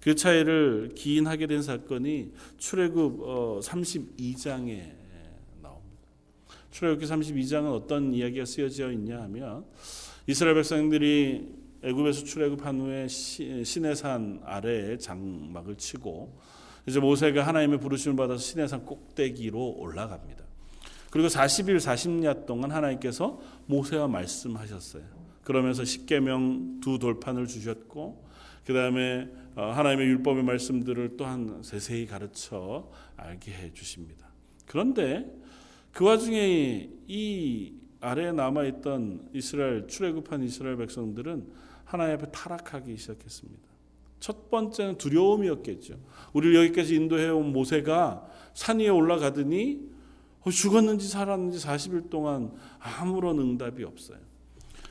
그 0.00 0.14
차이를 0.14 0.92
기인하게 0.94 1.46
된 1.46 1.60
사건이 1.60 2.32
출애굽 2.56 3.20
32장에 3.60 4.94
나옵니다. 5.60 6.08
출애굽기 6.70 7.06
32장은 7.06 7.70
어떤 7.70 8.14
이야기가 8.14 8.46
쓰여져 8.46 8.92
있냐 8.92 9.20
하면 9.24 9.66
이스라엘 10.26 10.54
백성들이 10.54 11.48
애굽에서 11.82 12.24
출애굽한 12.24 12.80
후에 12.80 13.08
시내산 13.08 14.40
아래에 14.42 14.96
장막을 14.96 15.76
치고 15.76 16.40
이제 16.88 16.98
모세가 16.98 17.46
하나님의 17.46 17.78
부르심을 17.78 18.16
받아서 18.16 18.38
시내산 18.38 18.86
꼭대기로 18.86 19.74
올라갑니다. 19.78 20.41
그리고 21.12 21.28
40일 21.28 21.76
40야 21.76 22.46
동안 22.46 22.70
하나님께서 22.70 23.38
모세와 23.66 24.08
말씀하셨어요. 24.08 25.04
그러면서 25.44 25.84
십계명 25.84 26.80
두 26.80 26.98
돌판을 26.98 27.46
주셨고 27.46 28.24
그 28.64 28.72
다음에 28.72 29.28
어, 29.54 29.72
하나님의 29.72 30.06
율법의 30.06 30.42
말씀들을 30.42 31.18
또한 31.18 31.60
세세히 31.62 32.06
가르쳐 32.06 32.90
알게 33.18 33.52
해 33.52 33.72
주십니다. 33.74 34.26
그런데 34.64 35.30
그 35.92 36.06
와중에 36.06 36.88
이 37.06 37.74
아래에 38.00 38.32
남아 38.32 38.64
있던 38.64 39.28
이스라엘 39.34 39.86
출애굽한 39.88 40.42
이스라엘 40.42 40.78
백성들은 40.78 41.46
하나님 41.84 42.14
앞에 42.14 42.30
타락하기 42.30 42.96
시작했습니다. 42.96 43.68
첫 44.18 44.48
번째는 44.48 44.96
두려움이었겠죠. 44.96 45.98
우리를 46.32 46.56
여기까지 46.64 46.94
인도해 46.94 47.28
온 47.28 47.52
모세가 47.52 48.26
산 48.54 48.78
위에 48.78 48.88
올라가더니 48.88 49.78
어, 49.78 49.91
죽었는지 50.50 51.08
살았는지 51.08 51.58
40일 51.58 52.10
동안 52.10 52.52
아무런 52.78 53.38
응답이 53.38 53.84
없어요. 53.84 54.18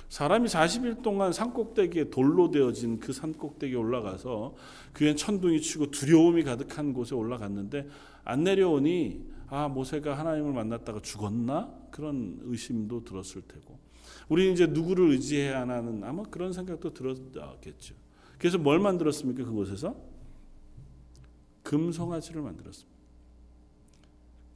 사람이 0.09 0.47
40일 0.47 1.01
동안 1.01 1.31
산꼭대기에 1.31 2.09
돌로 2.09 2.51
되어진 2.51 2.99
그 2.99 3.13
산꼭대기에 3.13 3.77
올라가서 3.77 4.55
그엔 4.91 5.15
천둥이 5.15 5.61
치고 5.61 5.91
두려움이 5.91 6.43
가득한 6.43 6.93
곳에 6.93 7.15
올라갔는데 7.15 7.87
안 8.25 8.43
내려오니 8.43 9.25
아 9.47 9.67
모세가 9.67 10.17
하나님을 10.17 10.53
만났다가 10.53 11.01
죽었나 11.01 11.73
그런 11.91 12.39
의심도 12.43 13.03
들었을 13.03 13.41
테고 13.43 13.79
우리는 14.27 14.53
이제 14.53 14.67
누구를 14.67 15.11
의지해야 15.11 15.61
하나는 15.61 16.03
아마 16.03 16.23
그런 16.23 16.53
생각도 16.53 16.93
들었겠죠. 16.93 17.95
그래서 18.37 18.57
뭘 18.57 18.79
만들었습니까 18.79 19.45
그곳에서 19.45 19.95
금송아지를 21.63 22.41
만들었습니다. 22.41 23.00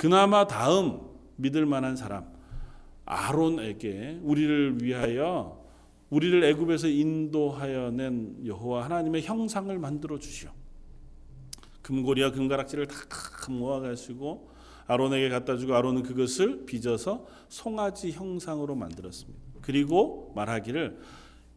그나마 0.06 0.46
다음 0.46 1.02
믿을 1.36 1.66
만한 1.66 1.96
사람 1.96 2.32
아론에게 3.06 4.20
우리를 4.22 4.84
위하여 4.84 5.66
우리를 6.12 6.44
애굽에서 6.44 6.90
인도하여 6.90 7.90
낸 7.90 8.38
여호와 8.46 8.84
하나님의 8.84 9.24
형상을 9.24 9.76
만들어 9.80 10.20
주시오. 10.20 10.52
금고리와 11.82 12.34
금가락지를 12.34 12.86
다 12.86 12.96
모아 13.50 13.80
가지고 13.80 14.52
아론에게 14.86 15.30
갖다 15.30 15.58
주고 15.58 15.74
아론은 15.74 16.04
그것을 16.04 16.68
빚어서 16.68 17.26
송아지 17.50 18.12
형상으로 18.12 18.76
만들었습니다. 18.76 19.42
그리고 19.62 20.32
말하기를 20.36 21.00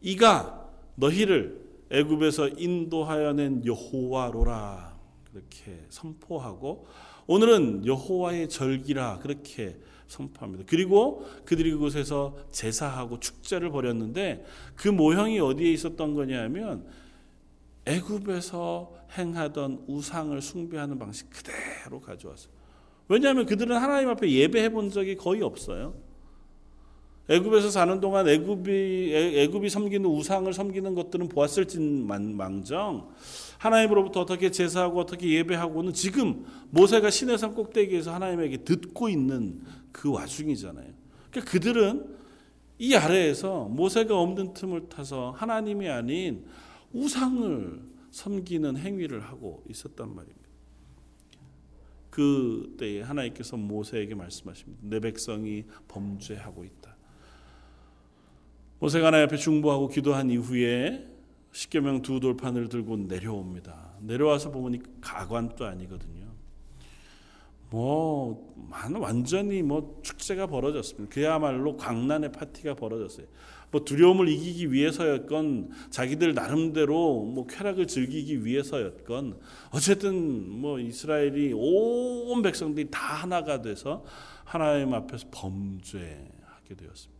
이가 0.01 0.67
너희를 0.95 1.69
애굽에서 1.91 2.47
인도하여 2.57 3.33
낸 3.33 3.63
여호와로라 3.63 4.97
그렇게 5.31 5.85
선포하고 5.89 6.87
오늘은 7.29 7.85
여호와의 7.85 8.49
절기라 8.49 9.19
그렇게 9.19 9.77
선포합니다. 10.07 10.63
그리고 10.67 11.27
그들이 11.45 11.69
그곳에서 11.69 12.35
제사하고 12.49 13.19
축제를 13.19 13.69
벌였는데 13.69 14.43
그 14.75 14.87
모형이 14.87 15.39
어디에 15.39 15.71
있었던 15.73 16.15
거냐면 16.15 16.87
애굽에서 17.85 18.95
행하던 19.15 19.85
우상을 19.87 20.41
숭배하는 20.41 20.97
방식 20.97 21.29
그대로 21.29 22.01
가져왔어요. 22.01 22.51
왜냐하면 23.07 23.45
그들은 23.45 23.77
하나님 23.77 24.09
앞에 24.09 24.27
예배해 24.27 24.69
본 24.69 24.89
적이 24.89 25.15
거의 25.15 25.43
없어요. 25.43 25.93
애굽에서 27.29 27.69
사는 27.69 27.99
동안 27.99 28.27
애굽이 28.27 29.13
애굽이 29.13 29.69
섬기는 29.69 30.09
우상을 30.09 30.51
섬기는 30.51 30.95
것들은 30.95 31.29
보았을진망정 31.29 33.09
하나님으로부터 33.59 34.21
어떻게 34.21 34.49
제사하고 34.49 34.99
어떻게 34.99 35.29
예배하고는 35.33 35.93
지금 35.93 36.45
모세가 36.71 37.09
시내산 37.09 37.53
꼭대기에서 37.53 38.13
하나님에게 38.13 38.57
듣고 38.57 39.09
있는 39.09 39.61
그 39.91 40.11
와중이잖아요. 40.11 40.91
그러니까 41.29 41.51
그들은 41.51 42.17
이 42.79 42.95
아래에서 42.95 43.65
모세가 43.65 44.17
없는 44.17 44.53
틈을 44.53 44.89
타서 44.89 45.31
하나님이 45.31 45.89
아닌 45.89 46.45
우상을 46.93 47.81
섬기는 48.11 48.77
행위를 48.77 49.21
하고 49.21 49.63
있었단 49.69 50.15
말입니다. 50.15 50.39
그때에 52.09 53.01
하나님께서 53.01 53.55
모세에게 53.57 54.15
말씀하십니다. 54.15 54.81
내 54.83 54.99
백성이 54.99 55.65
범죄하고 55.87 56.63
있다. 56.63 56.95
모세가 58.79 59.07
하나님 59.07 59.25
앞에 59.25 59.37
중보하고 59.37 59.89
기도한 59.89 60.29
이후에 60.29 61.05
십계명 61.51 62.01
두 62.01 62.19
돌판을 62.19 62.69
들고 62.69 62.97
내려옵니다. 62.97 63.95
내려와서 64.01 64.51
보니 64.51 64.79
가관도 65.01 65.65
아니거든요. 65.65 66.27
뭐 67.69 68.55
완전히 68.99 69.61
뭐 69.61 69.99
축제가 70.03 70.47
벌어졌습니다. 70.47 71.13
그야말로 71.13 71.77
광란의 71.77 72.31
파티가 72.31 72.75
벌어졌어요. 72.75 73.27
뭐 73.71 73.83
두려움을 73.83 74.27
이기기 74.27 74.71
위해서였건 74.71 75.69
자기들 75.91 76.33
나름대로 76.33 77.23
뭐 77.23 77.45
쾌락을 77.45 77.85
즐기기 77.85 78.43
위해서였건 78.45 79.39
어쨌든 79.71 80.49
뭐 80.49 80.79
이스라엘이 80.79 81.53
온 81.53 82.41
백성들이 82.41 82.89
다 82.89 83.15
하나가 83.15 83.61
돼서 83.61 84.03
하나님 84.43 84.93
앞에서 84.93 85.27
범죄하게 85.29 86.75
되었습니다. 86.75 87.18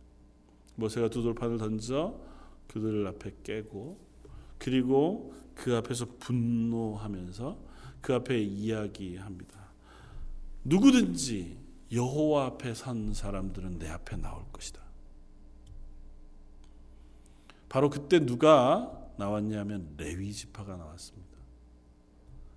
모세가 0.80 1.08
두 1.10 1.22
돌판을 1.22 1.58
던져 1.58 2.18
그들 2.66 3.06
앞에 3.06 3.36
깨고 3.44 3.98
그리고 4.58 5.34
그 5.54 5.76
앞에서 5.76 6.06
분노하면서 6.18 7.58
그 8.00 8.14
앞에 8.14 8.40
이야기합니다. 8.40 9.60
누구든지 10.64 11.58
여호와 11.92 12.46
앞에 12.46 12.74
선 12.74 13.12
사람들은 13.12 13.78
내 13.78 13.88
앞에 13.88 14.16
나올 14.16 14.44
것이다. 14.52 14.80
바로 17.68 17.88
그때 17.88 18.24
누가 18.24 19.08
나왔냐면 19.16 19.94
레위 19.96 20.32
지파가 20.32 20.76
나왔습니다. 20.76 21.30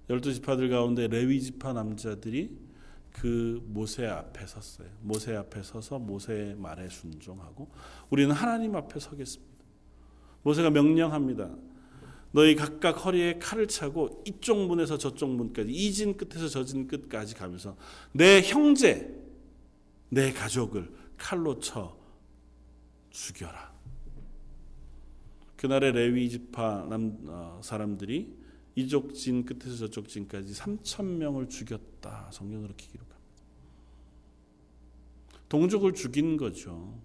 열두 0.10 0.34
지파들 0.34 0.70
가운데 0.70 1.08
레위 1.08 1.42
지파 1.42 1.74
남자들이 1.74 2.58
그 3.14 3.62
모세 3.68 4.06
앞에 4.08 4.46
섰어요. 4.46 4.90
모세 5.02 5.36
앞에 5.36 5.62
서서 5.64 6.00
모세의 6.00 6.56
말에 6.56 6.90
순종하고 6.90 7.72
우리는 8.10 8.34
하나님 8.34 8.76
앞에 8.76 9.00
서겠습니다. 9.00 9.54
모세가 10.42 10.72
명령합니다. 10.72 11.56
너희 12.32 12.56
각각 12.56 13.06
허리에 13.06 13.38
칼을 13.38 13.68
차고 13.68 14.24
이쪽 14.26 14.66
문에서 14.66 14.98
저쪽 14.98 15.30
문까지 15.30 15.72
이 15.72 15.92
진 15.94 16.18
끝에서 16.18 16.48
저 16.50 16.64
진 16.66 16.88
끝까지 16.88 17.36
가면서 17.36 17.78
내 18.12 18.42
형제 18.42 19.16
내 20.10 20.34
가족을 20.34 20.92
칼로 21.18 21.60
쳐 21.60 21.96
죽여라. 23.12 23.72
그날의 25.56 25.92
레위 25.94 26.30
지파 26.30 26.88
남 26.90 27.18
어, 27.28 27.62
사람들이 27.64 28.36
이쪽 28.76 29.14
진 29.14 29.46
끝에서 29.46 29.78
저쪽 29.78 30.08
진까지 30.08 30.54
3천 30.54 31.06
명을 31.06 31.48
죽였다. 31.48 32.30
성경으로 32.32 32.68
이렇게 32.68 32.88
기록합니다. 32.88 33.14
동족을 35.50 35.94
죽인 35.94 36.38
거죠. 36.38 36.98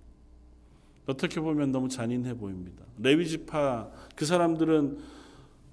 어떻게 1.06 1.40
보면 1.40 1.72
너무 1.72 1.88
잔인해 1.88 2.34
보입니다. 2.34 2.84
레위 2.98 3.26
지파 3.28 3.90
그 4.14 4.24
사람들은 4.24 4.98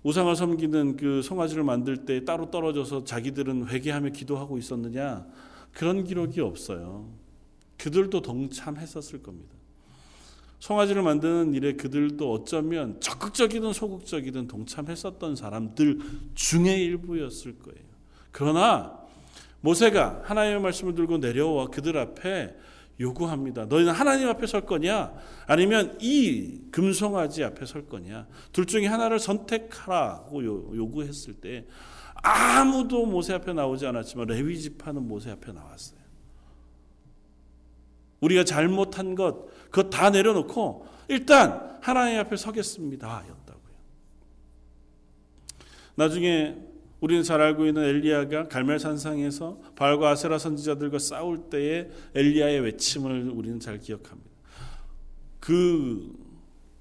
우상을 0.03 0.35
섬기는 0.35 0.97
그 0.97 1.21
송아지를 1.21 1.63
만들 1.63 2.05
때 2.05 2.23
따로 2.23 2.51
떨어져서 2.51 3.05
자기들은 3.05 3.69
회개하며 3.69 4.09
기도하고 4.09 4.57
있었느냐? 4.57 5.25
그런 5.71 6.03
기록이 6.03 6.41
없어요. 6.41 7.09
그들도 7.77 8.21
동참했었을 8.21 9.23
겁니다. 9.23 9.54
송아지를 10.59 11.01
만드는 11.01 11.53
일에 11.53 11.73
그들도 11.73 12.31
어쩌면 12.31 12.99
적극적이든 12.99 13.73
소극적이든 13.73 14.47
동참했었던 14.47 15.35
사람들 15.35 15.99
중의 16.33 16.83
일부였을 16.83 17.59
거예요. 17.59 17.85
그러나 18.31 18.99
모세가 19.61 20.21
하나님의 20.23 20.61
말씀을 20.61 20.95
들고 20.95 21.17
내려와 21.17 21.67
그들 21.67 21.97
앞에 21.97 22.55
요구합니다. 22.99 23.65
너희는 23.65 23.91
하나님 23.91 24.29
앞에 24.29 24.47
설 24.47 24.65
거냐? 24.65 25.13
아니면 25.47 25.97
이 25.99 26.61
금송아지 26.71 27.43
앞에 27.43 27.65
설 27.65 27.87
거냐? 27.87 28.27
둘 28.51 28.65
중에 28.65 28.85
하나를 28.85 29.19
선택하라고 29.19 30.45
요구했을 30.45 31.33
때 31.33 31.65
아무도 32.15 33.05
모세 33.05 33.33
앞에 33.33 33.53
나오지 33.53 33.85
않았지만 33.85 34.27
레위 34.27 34.59
지파는 34.59 35.07
모세 35.07 35.31
앞에 35.31 35.51
나왔어요. 35.51 35.99
우리가 38.21 38.43
잘못한 38.43 39.13
것, 39.13 39.45
그것 39.75 39.89
다 39.89 40.09
내려놓고 40.09 40.87
일단 41.09 41.77
하나님 41.81 42.17
앞에 42.19 42.37
서겠습니다. 42.37 43.25
였다고요. 43.27 43.75
나중에 45.95 46.55
우리는 47.01 47.23
잘 47.23 47.41
알고 47.41 47.65
있는 47.65 47.83
엘리야가 47.83 48.47
갈멜산상에서 48.47 49.59
바알과 49.75 50.11
아세라 50.11 50.37
선지자들과 50.37 50.97
싸울 50.99 51.49
때의 51.49 51.89
엘리야의 52.15 52.61
외침을 52.61 53.31
우리는 53.31 53.59
잘 53.59 53.79
기억합니다. 53.79 54.31
그 55.41 56.13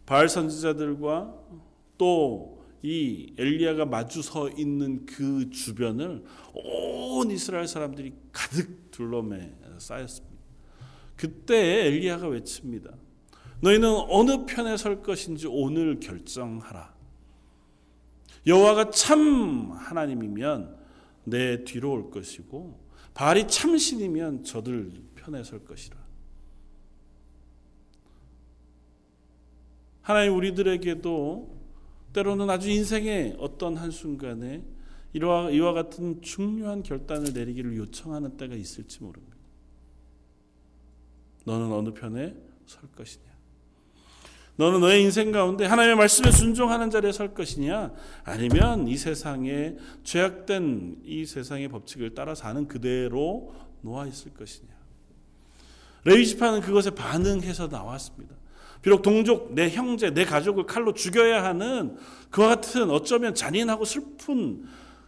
바알 0.06 0.28
선지자들과 0.28 1.34
또 1.98 2.54
이 2.84 3.32
엘리야가 3.38 3.86
마주 3.86 4.20
서 4.20 4.50
있는 4.50 5.06
그 5.06 5.48
주변을 5.48 6.22
온 6.52 7.30
이스라엘 7.30 7.66
사람들이 7.66 8.12
가득 8.30 8.90
둘러매 8.90 9.54
쌓였습니다. 9.78 10.33
그때 11.16 11.86
엘리야가 11.86 12.28
외칩니다. 12.28 12.90
너희는 13.60 13.88
어느 14.08 14.44
편에 14.46 14.76
설 14.76 15.02
것인지 15.02 15.46
오늘 15.46 16.00
결정하라. 16.00 16.94
여호와가 18.46 18.90
참 18.90 19.72
하나님이면 19.72 20.76
내 21.24 21.64
뒤로 21.64 21.92
올 21.92 22.10
것이고 22.10 22.78
바알이 23.14 23.48
참신이면 23.48 24.44
저들 24.44 24.92
편에 25.14 25.42
설 25.44 25.64
것이라. 25.64 25.96
하나님 30.02 30.36
우리들에게도 30.36 31.64
때로는 32.12 32.50
아주 32.50 32.68
인생의 32.70 33.36
어떤 33.38 33.76
한순간에 33.76 34.62
이와 35.14 35.72
같은 35.72 36.20
중요한 36.20 36.82
결단을 36.82 37.32
내리기를 37.32 37.76
요청하는 37.76 38.36
때가 38.36 38.54
있을지 38.54 39.02
모릅니다. 39.02 39.33
너는 41.44 41.72
어느 41.72 41.92
편에 41.92 42.34
설 42.66 42.82
것이냐? 42.96 43.24
너는 44.56 44.80
너의 44.80 45.02
인생 45.02 45.32
가운데 45.32 45.66
하나님의 45.66 45.96
말씀에 45.96 46.30
순종하는 46.30 46.90
자리에 46.90 47.12
설 47.12 47.34
것이냐? 47.34 47.92
아니면 48.24 48.86
이 48.86 48.96
세상에 48.96 49.76
죄악된 50.04 51.02
이 51.04 51.26
세상의 51.26 51.68
법칙을 51.68 52.14
따라 52.14 52.34
사는 52.34 52.66
그대로 52.68 53.54
놓아 53.82 54.06
있을 54.06 54.32
것이냐? 54.32 54.72
레위 56.04 56.26
지파는 56.26 56.60
그것에 56.60 56.90
반응해서 56.90 57.68
나왔습니다. 57.68 58.36
비록 58.82 59.02
동족, 59.02 59.54
내 59.54 59.70
형제, 59.70 60.10
내 60.10 60.24
가족을 60.24 60.66
칼로 60.66 60.92
죽여야 60.92 61.42
하는 61.42 61.96
그와 62.30 62.48
같은 62.48 62.90
어쩌면 62.90 63.34
잔인하고 63.34 63.84
슬픈 63.86 64.64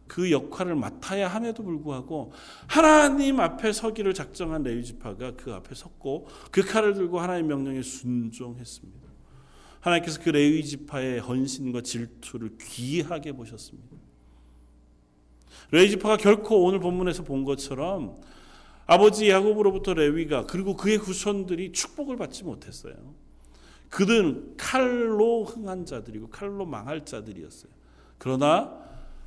그 0.06 0.30
역할을 0.30 0.74
맡아야 0.76 1.28
함에도 1.28 1.62
불구하고 1.62 2.32
하나님 2.66 3.40
앞에 3.40 3.72
서기를 3.72 4.14
작정한 4.14 4.62
레위 4.62 4.84
지파가 4.84 5.32
그 5.36 5.52
앞에 5.52 5.74
섰고 5.74 6.28
그 6.50 6.62
칼을 6.62 6.94
들고 6.94 7.20
하나님 7.20 7.48
명령에 7.48 7.82
순종했습니다. 7.82 9.06
하나님께서 9.80 10.20
그 10.22 10.30
레위 10.30 10.64
지파의 10.64 11.20
헌신과 11.20 11.82
질투를 11.82 12.56
귀하게 12.60 13.32
보셨습니다. 13.32 13.96
레위 15.70 15.90
지파가 15.90 16.16
결코 16.16 16.64
오늘 16.64 16.80
본문에서 16.80 17.24
본 17.24 17.44
것처럼 17.44 18.20
아버지 18.86 19.28
야곱으로부터 19.28 19.94
레위가 19.94 20.46
그리고 20.46 20.76
그의 20.76 20.96
후손들이 20.96 21.72
축복을 21.72 22.16
받지 22.16 22.44
못했어요. 22.44 22.94
그들은 23.88 24.56
칼로 24.56 25.44
흥한 25.44 25.86
자들이고 25.86 26.28
칼로 26.28 26.66
망할 26.66 27.04
자들이었어요. 27.04 27.70
그러나 28.18 28.85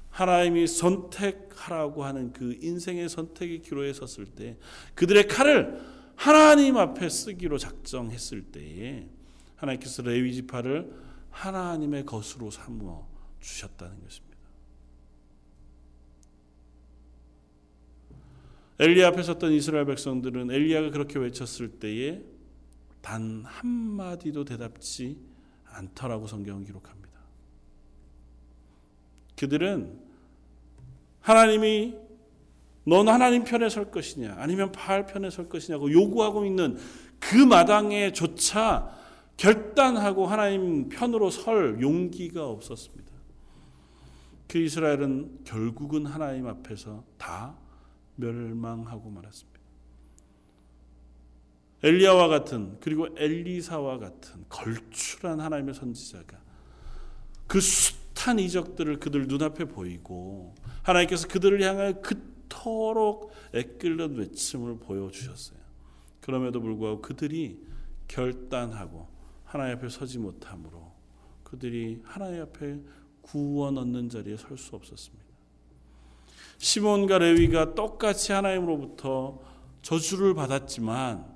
하나님이 0.09 0.67
선택하라고 0.67 2.03
하는 2.03 2.33
그 2.33 2.57
인생의 2.61 3.09
선택의 3.09 3.61
기로에 3.61 3.93
섰을 3.93 4.25
때 4.25 4.57
그들의 4.95 5.27
칼을 5.27 5.79
하나님 6.15 6.77
앞에 6.77 7.07
쓰기로 7.07 7.57
작정했을 7.57 8.43
때에 8.51 9.07
하나님께서 9.55 10.01
레위 10.01 10.33
지파를 10.33 10.91
하나님의 11.29 12.05
것으로 12.05 12.51
삼어 12.51 13.07
주셨다는 13.39 14.01
것입니다. 14.03 14.29
엘리 18.79 19.03
앞에 19.03 19.23
섰던 19.23 19.51
이스라엘 19.51 19.85
백성들은 19.85 20.51
엘리야가 20.51 20.91
그렇게 20.91 21.19
외쳤을 21.19 21.79
때에 21.79 22.21
단 23.01 23.43
한마디도 23.45 24.45
대답지 24.45 25.17
않더라고 25.65 26.27
성경은 26.27 26.65
기록합니다. 26.65 26.98
그들은 29.39 29.97
하나님이 31.21 31.95
넌 32.83 33.07
하나님 33.07 33.45
편에 33.45 33.69
설 33.69 33.89
것이냐 33.89 34.35
아니면 34.37 34.73
바알 34.73 35.05
편에 35.05 35.29
설 35.29 35.47
것이냐고 35.47 35.89
요구하고 35.93 36.43
있는 36.43 36.77
그 37.19 37.37
마당에 37.37 38.11
조차 38.11 38.93
결단하고 39.37 40.27
하나님 40.27 40.89
편으로 40.89 41.29
설 41.29 41.81
용기가 41.81 42.47
없었습니다. 42.49 43.09
그 44.49 44.57
이스라엘은 44.57 45.45
결국은 45.45 46.05
하나님 46.05 46.45
앞에서 46.47 47.05
다 47.17 47.55
멸망하고 48.15 49.09
말았습니다. 49.09 49.59
엘리야와 51.81 52.27
같은 52.27 52.77
그리고 52.81 53.07
엘리사와 53.15 53.99
같은 53.99 54.43
걸출한 54.49 55.39
하나님의 55.39 55.75
선지자가 55.75 56.37
그 57.47 57.61
숱한 58.19 58.39
이적들을 58.39 58.99
그들 58.99 59.27
눈앞에 59.27 59.65
보이고 59.65 60.53
하나님께서 60.83 61.27
그들을 61.27 61.61
향하여 61.61 62.01
그토록 62.01 63.31
애끓는 63.53 64.17
외침을 64.17 64.79
보여주셨어요. 64.79 65.57
그럼에도 66.19 66.59
불구하고 66.61 67.01
그들이 67.01 67.59
결단하고 68.07 69.07
하나님 69.45 69.77
앞에 69.77 69.89
서지 69.89 70.19
못함으로 70.19 70.91
그들이 71.43 72.01
하나님 72.03 72.41
앞에 72.41 72.79
구원 73.21 73.77
얻는 73.77 74.09
자리에 74.09 74.35
설 74.37 74.57
수 74.57 74.75
없었습니다. 74.75 75.25
시몬과 76.57 77.19
레위가 77.19 77.73
똑같이 77.73 78.33
하나님으로부터 78.33 79.39
저주를 79.81 80.33
받았지만 80.33 81.28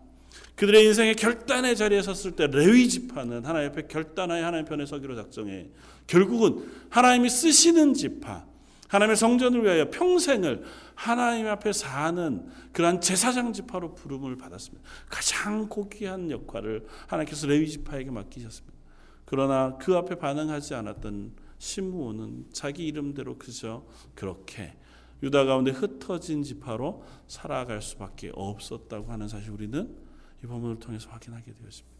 그들의 0.55 0.85
인생의 0.85 1.15
결단의 1.15 1.75
자리에 1.75 2.01
섰을 2.01 2.35
때 2.35 2.47
레위 2.47 2.87
지파는 2.87 3.45
하나님 3.45 3.69
앞에 3.69 3.87
결단하여 3.87 4.45
하나님 4.45 4.65
편에 4.65 4.85
서기로 4.85 5.15
작정해 5.15 5.69
결국은 6.07 6.69
하나님이 6.89 7.29
쓰시는 7.29 7.93
지파 7.93 8.45
하나님의 8.87 9.15
성전을 9.15 9.63
위하여 9.63 9.89
평생을 9.89 10.63
하나님 10.93 11.47
앞에 11.47 11.73
사는 11.73 12.45
그러한 12.71 13.01
제사장 13.01 13.51
지파로 13.51 13.95
부름을 13.95 14.37
받았습니다. 14.37 14.87
가장 15.09 15.67
고귀한 15.67 16.29
역할을 16.29 16.85
하나님께서 17.07 17.47
레위 17.47 17.67
지파에게 17.67 18.11
맡기셨습니다. 18.11 18.77
그러나 19.25 19.77
그 19.79 19.95
앞에 19.95 20.15
반응하지 20.15 20.75
않았던 20.75 21.31
시므온은 21.57 22.45
자기 22.53 22.85
이름대로 22.85 23.37
그저 23.39 23.83
그렇게 24.13 24.75
유다 25.23 25.45
가운데 25.45 25.71
흩어진 25.71 26.43
지파로 26.43 27.03
살아갈 27.27 27.81
수밖에 27.81 28.31
없었다고 28.35 29.11
하는 29.11 29.27
사실 29.27 29.51
우리는 29.51 29.95
이 30.43 30.47
본문을 30.47 30.79
통해서 30.79 31.09
확인하게 31.09 31.53
되었습니다. 31.53 31.93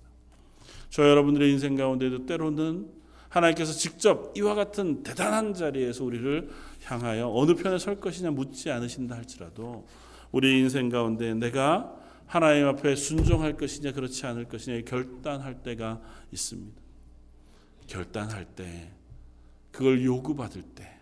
저 0.90 1.08
여러분들의 1.08 1.52
인생 1.52 1.76
가운데도 1.76 2.26
때로는 2.26 2.90
하나님께서 3.30 3.74
직접 3.74 4.38
이와 4.38 4.54
같은 4.54 5.02
대단한 5.02 5.54
자리에서 5.54 6.04
우리를 6.04 6.50
향하여 6.84 7.30
어느 7.30 7.56
편에 7.56 7.80
설 7.80 8.00
것이냐 8.00 8.32
묻지 8.32 8.70
않으신다 8.70 9.16
할지라도 9.16 9.88
우리 10.32 10.60
인생 10.60 10.90
가운데 10.90 11.34
내가 11.34 11.96
하나님 12.28 12.68
앞에 12.68 12.96
순종할 12.96 13.58
것이냐 13.58 13.92
그렇지 13.92 14.26
않을 14.28 14.46
것이냐 14.46 14.82
결단할 14.86 15.64
때가 15.64 16.02
있습니다. 16.32 16.82
결단할 17.88 18.46
때 18.46 18.92
그걸 19.72 20.04
요구받을 20.04 20.62
때 20.62 21.00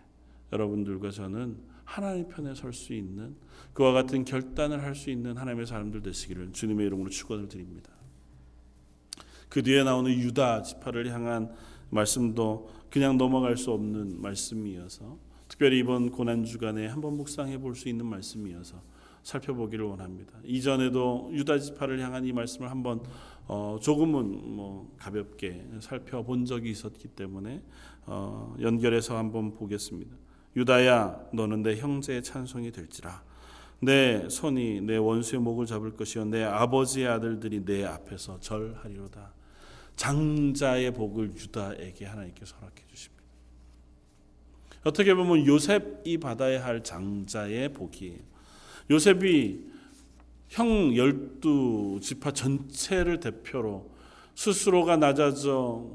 여러분들과 0.52 1.10
저는 1.10 1.56
하나님 1.84 2.28
편에 2.28 2.54
설 2.54 2.72
수 2.72 2.94
있는 2.94 3.36
그와 3.72 3.92
같은 3.92 4.24
결단을 4.24 4.82
할 4.82 4.94
수 4.94 5.10
있는 5.10 5.36
하나님의 5.36 5.66
사람들 5.66 6.02
되시기를 6.02 6.52
주님의 6.52 6.86
이름으로 6.86 7.10
축원을 7.10 7.48
드립니다. 7.48 7.90
그 9.48 9.62
뒤에 9.62 9.84
나오는 9.84 10.10
유다 10.10 10.62
지파를 10.62 11.10
향한 11.12 11.52
말씀도 11.90 12.70
그냥 12.90 13.18
넘어갈 13.18 13.56
수 13.56 13.70
없는 13.70 14.20
말씀이어서 14.20 15.18
특별히 15.48 15.78
이번 15.78 16.10
고난 16.10 16.44
주간에 16.44 16.86
한번 16.86 17.16
묵상해 17.16 17.58
볼 17.58 17.74
수 17.74 17.88
있는 17.88 18.06
말씀이어서 18.06 18.82
살펴보기를 19.22 19.84
원합니다. 19.84 20.32
이전에도 20.44 21.30
유다 21.32 21.58
지파를 21.58 22.00
향한 22.00 22.24
이 22.24 22.32
말씀을 22.32 22.70
한번 22.70 23.02
어, 23.46 23.78
조금은 23.80 24.56
뭐 24.56 24.94
가볍게 24.98 25.64
살펴본 25.80 26.46
적이 26.46 26.70
있었기 26.70 27.08
때문에 27.08 27.62
어, 28.06 28.56
연결해서 28.60 29.16
한번 29.16 29.54
보겠습니다. 29.54 30.16
유다야, 30.56 31.28
너는 31.32 31.62
내 31.62 31.76
형제의 31.76 32.22
찬송이 32.22 32.72
될지라. 32.72 33.22
내 33.82 34.28
손이 34.28 34.82
내 34.82 34.96
원수의 34.96 35.42
목을 35.42 35.66
잡을 35.66 35.96
것이요 35.96 36.26
내 36.26 36.44
아버지의 36.44 37.08
아들들이 37.08 37.64
내 37.64 37.84
앞에서 37.84 38.38
절하리로다. 38.38 39.32
장자의 39.96 40.92
복을 40.92 41.32
유다에게 41.34 42.06
하나님께서 42.06 42.54
허락해 42.56 42.84
주십니다. 42.86 43.22
어떻게 44.84 45.14
보면 45.14 45.46
요셉이 45.46 46.18
받아야 46.18 46.64
할 46.64 46.84
장자의 46.84 47.72
복이에요. 47.72 48.18
요셉이 48.88 49.72
형 50.48 50.96
열두 50.96 51.98
지파 52.00 52.30
전체를 52.32 53.18
대표로 53.18 53.90
스스로가 54.36 54.96
낮아져 54.96 55.90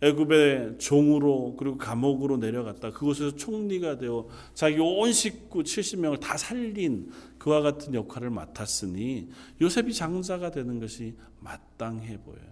애굽의 0.00 0.78
종으로 0.78 1.56
그리고 1.58 1.76
감옥으로 1.76 2.36
내려갔다. 2.36 2.92
그곳에서 2.92 3.34
총리가 3.34 3.98
되어 3.98 4.28
자기 4.54 4.78
온 4.78 5.12
식구 5.12 5.64
70명을 5.64 6.20
다 6.20 6.36
살린 6.36 7.10
그와 7.38 7.62
같은 7.62 7.94
역할을 7.94 8.30
맡았으니 8.30 9.28
요셉이 9.60 9.92
장자가 9.92 10.52
되는 10.52 10.78
것이 10.78 11.16
마땅해 11.40 12.22
보여요. 12.22 12.46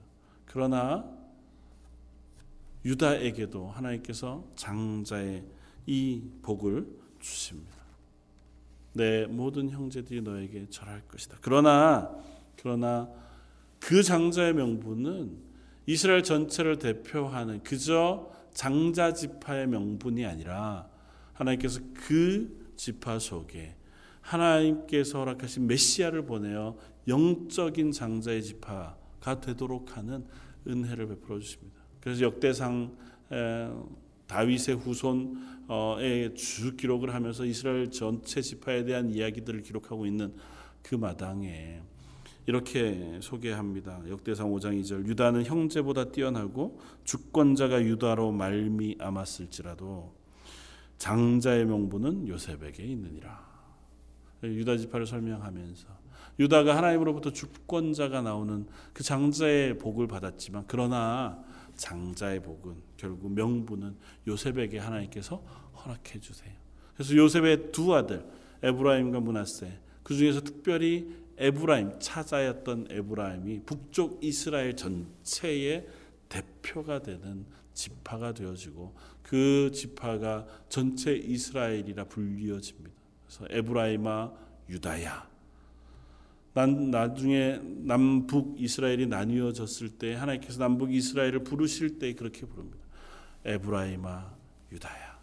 그러나 0.47 1.09
유다에게도 2.85 3.69
하나님께서 3.69 4.45
장자의 4.57 5.45
이 5.87 6.23
복을 6.43 6.87
주십니다. 7.21 7.77
내 8.93 9.27
모든 9.27 9.71
형제들이 9.71 10.23
너에게 10.23 10.67
절할 10.69 11.03
것이다. 11.07 11.39
그러나 11.43 12.11
그러나 12.57 13.09
그 13.79 14.03
장자의 14.03 14.55
명분은 14.55 15.46
이스라엘 15.87 16.23
전체를 16.23 16.79
대표하는 16.79 17.63
그저 17.63 18.31
장자 18.53 19.13
지파의 19.13 19.69
명분이 19.69 20.27
아니라 20.27 20.89
하나님께서 21.33 21.81
그 21.95 22.73
지파 22.77 23.19
속에 23.19 23.77
하나님께서 24.21 25.21
허락하신 25.21 25.67
메시아를 25.67 26.27
보내어 26.27 26.77
영적인 27.07 27.93
장자의 27.93 28.43
지파가 28.43 29.41
되도록 29.41 29.97
하는 29.97 30.27
은혜를 30.67 31.07
베풀어 31.09 31.39
주십니다. 31.39 31.81
그래서 32.01 32.23
역대상 32.23 32.97
다윗의 34.27 34.77
후손의 34.77 36.35
주 36.35 36.77
기록을 36.77 37.15
하면서 37.15 37.45
이스라엘 37.45 37.91
전체 37.93 38.43
지파에 38.43 38.85
대한 38.85 39.11
이야기들을 39.11 39.63
기록하고 39.63 40.07
있는 40.07 40.35
그 40.83 40.97
마당에 40.97 41.81
이렇게 42.47 43.19
소개합니다. 43.21 44.03
역대상 44.09 44.49
5장 44.51 44.81
2절 44.81 45.07
유다는 45.07 45.45
형제보다 45.45 46.13
뛰어나고 46.13 46.81
주권자가 47.05 47.83
유다로 47.83 48.31
말미암았을지라도 48.33 50.15
장자의 50.99 51.67
명분은 51.67 52.29
요셉에게 52.29 52.85
있느니라. 52.85 53.45
유다 54.45 54.77
지파를 54.77 55.07
설명하면서 55.07 55.89
유다가 56.39 56.77
하나님으로부터 56.77 57.33
주권자가 57.33 58.23
나오는 58.23 58.67
그 58.93 59.03
장자의 59.03 59.79
복을 59.79 60.07
받았지만 60.07 60.65
그러나 60.69 61.43
장자의 61.77 62.43
복은 62.43 62.77
결국 62.97 63.33
명분은 63.33 63.97
요셉에게 64.29 64.79
하나님께서 64.79 65.43
허락해 65.85 66.21
주세요. 66.21 66.53
그래서 66.95 67.17
요셉의 67.17 67.73
두 67.73 67.95
아들 67.95 68.25
에브라임과 68.63 69.21
문하세 69.21 69.81
그 70.03 70.15
중에서 70.15 70.41
특별히 70.41 71.26
에브라임 71.39 71.99
차자였던 71.99 72.89
에브라임이 72.91 73.63
북쪽 73.65 74.23
이스라엘 74.23 74.75
전체의 74.75 75.87
대표가 76.29 77.03
되는 77.03 77.47
지파가 77.75 78.33
되어지고 78.33 78.95
그 79.23 79.71
지파가 79.73 80.47
전체 80.69 81.15
이스라엘이라 81.15 82.05
불리어집니다. 82.05 82.97
그래서 83.27 83.47
에브라임아 83.51 84.33
유다야. 84.69 85.29
난 86.55 86.91
나중에 86.91 87.61
남북 87.63 88.59
이스라엘이 88.59 89.07
나뉘어졌을 89.09 89.91
때 89.91 90.15
하나님께서 90.15 90.59
남북 90.59 90.95
이스라엘을 90.95 91.45
부르실 91.45 91.99
때 91.99 92.15
그렇게 92.15 92.47
부릅니다. 92.47 92.79
에브라임아 93.45 94.35
유다야. 94.73 95.19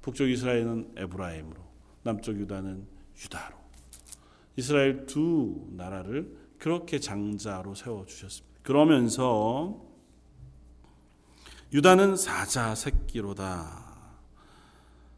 북쪽 0.00 0.28
이스라엘은 0.28 0.92
에브라임으로, 0.96 1.60
남쪽 2.04 2.38
유다는 2.38 2.86
유다로. 3.24 3.65
이스라엘 4.56 5.06
두 5.06 5.66
나라를 5.72 6.36
그렇게 6.58 6.98
장자로 6.98 7.74
세워 7.74 8.06
주셨습니다. 8.06 8.58
그러면서 8.62 9.84
유다는 11.72 12.16
사자 12.16 12.74
새끼로다. 12.74 13.84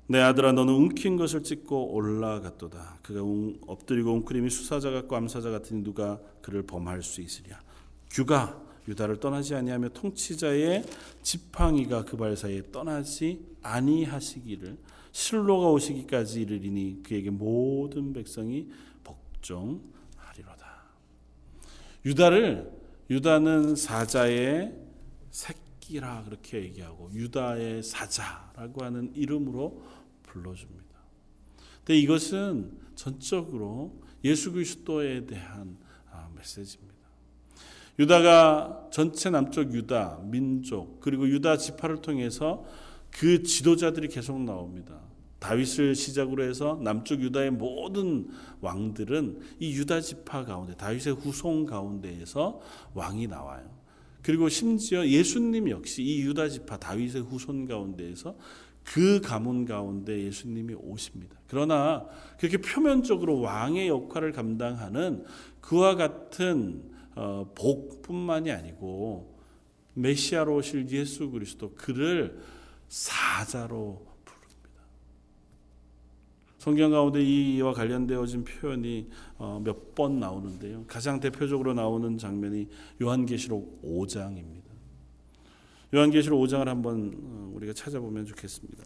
내 0.07 0.21
아들아 0.21 0.53
너는 0.53 0.73
움킨 0.73 1.17
것을 1.17 1.43
찢고 1.43 1.93
올라갔도다. 1.93 2.99
그가 3.03 3.21
엎드리고 3.67 4.13
웅크림이 4.15 4.49
수사자 4.49 4.91
같고 4.91 5.15
암사자 5.15 5.51
같으니 5.51 5.85
누가 5.85 6.19
그를 6.41 6.63
범할 6.63 7.03
수 7.03 7.21
있으랴. 7.21 7.61
규가 8.11 8.61
유다를 8.89 9.21
떠나지 9.21 9.55
아니하며 9.55 9.91
통치자의 9.91 10.83
지팡이가 11.23 12.07
그 12.07 12.17
발 12.17 12.37
사이에 12.37 12.63
떠나지 12.73 13.45
아니하시기를 13.63 14.79
실로가 15.13 15.69
오시기까지 15.71 16.41
이르리니 16.41 17.03
그에게 17.03 17.29
모든 17.29 18.15
백성이 18.15 18.71
복종하리로다. 19.39 20.85
유다를 22.05 22.71
유다는 23.11 23.77
사자의 23.77 24.75
새끼라 25.31 26.25
그렇게 26.25 26.63
얘기하고 26.65 27.11
유다의 27.13 27.83
사자라고 27.83 28.85
하는 28.85 29.13
이름으로 29.15 29.83
불러줍니다. 30.25 30.85
근데 31.79 31.99
이것은 31.99 32.79
전적으로 32.95 34.03
예수 34.25 34.53
그리스도에 34.53 35.27
대한 35.27 35.79
아, 36.11 36.29
메시지입니다. 36.35 36.99
유다가 37.99 38.89
전체 38.93 39.31
남쪽 39.31 39.73
유다 39.73 40.21
민족 40.25 41.01
그리고 41.01 41.29
유다 41.29 41.57
지파를 41.57 42.01
통해서 42.01 42.65
그 43.11 43.43
지도자들이 43.43 44.09
계속 44.09 44.41
나옵니다. 44.41 45.08
다윗을 45.39 45.95
시작으로 45.95 46.43
해서 46.43 46.79
남쪽 46.83 47.21
유다의 47.21 47.53
모든 47.53 48.29
왕들은 48.61 49.41
이 49.61 49.73
유다 49.73 50.01
지파 50.01 50.45
가운데 50.45 50.75
다윗의 50.75 51.15
후손 51.15 51.67
가운데에서 51.67 52.61
왕이 52.95 53.29
나와요. 53.29 53.79
그리고 54.23 54.49
심지어 54.49 55.07
예수님 55.07 55.71
역시 55.71 56.03
이 56.03 56.23
유다 56.23 56.49
지파 56.49 56.79
다윗의 56.79 57.23
후손 57.23 57.67
가운데에서 57.67 58.37
그 58.83 59.21
가문 59.21 59.65
가운데 59.65 60.25
예수님이 60.25 60.75
오십니다. 60.75 61.37
그러나 61.47 62.07
그렇게 62.39 62.57
표면적으로 62.57 63.41
왕의 63.41 63.89
역할을 63.89 64.33
감당하는 64.33 65.25
그와 65.61 65.95
같은 65.95 66.83
어, 67.15 67.53
복뿐만이 67.55 68.51
아니고 68.51 69.39
메시아로 69.95 70.57
오실 70.57 70.89
예수 70.91 71.31
그리스도 71.31 71.75
그를 71.75 72.41
사자로. 72.89 74.08
성경 76.59 76.91
가운데 76.91 77.23
이와 77.23 77.73
관련되어진 77.73 78.45
표현이 78.45 79.09
어, 79.39 79.61
몇번 79.65 80.19
나오는데요. 80.19 80.85
가장 80.89 81.21
대표적으로 81.21 81.73
나오는 81.73 82.19
장면이 82.19 82.69
요한계시록 83.01 83.83
5장입니다. 83.85 84.65
요한계시록 85.95 86.41
5장을 86.41 86.65
한번 86.65 87.15
어, 87.23 87.53
우리가 87.55 87.73
찾아보면 87.73 88.27
좋겠습니다. 88.27 88.85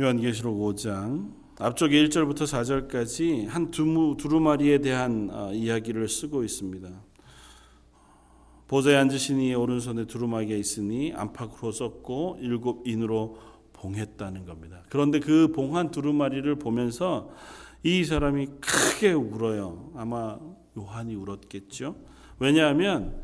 요한계시록 0.00 0.56
5장 0.56 1.39
앞쪽에 1.62 2.02
1절부터 2.06 2.44
4절까지 2.44 3.46
한 3.46 3.70
두무, 3.70 4.16
두루마리에 4.16 4.78
대한 4.78 5.28
어, 5.30 5.52
이야기를 5.52 6.08
쓰고 6.08 6.42
있습니다. 6.42 6.88
보좌에 8.66 8.96
앉으신 8.96 9.40
이 9.42 9.54
오른손에 9.54 10.06
두루마리가 10.06 10.54
있으니 10.54 11.12
안팎으로 11.12 11.70
썼고 11.70 12.38
일곱 12.40 12.88
인으로 12.88 13.36
봉했다는 13.74 14.46
겁니다. 14.46 14.84
그런데 14.88 15.20
그 15.20 15.52
봉한 15.52 15.90
두루마리를 15.90 16.54
보면서 16.54 17.30
이 17.82 18.04
사람이 18.04 18.46
크게 18.62 19.12
울어요. 19.12 19.92
아마 19.96 20.38
요한이 20.78 21.14
울었겠죠. 21.14 21.94
왜냐하면 22.38 23.22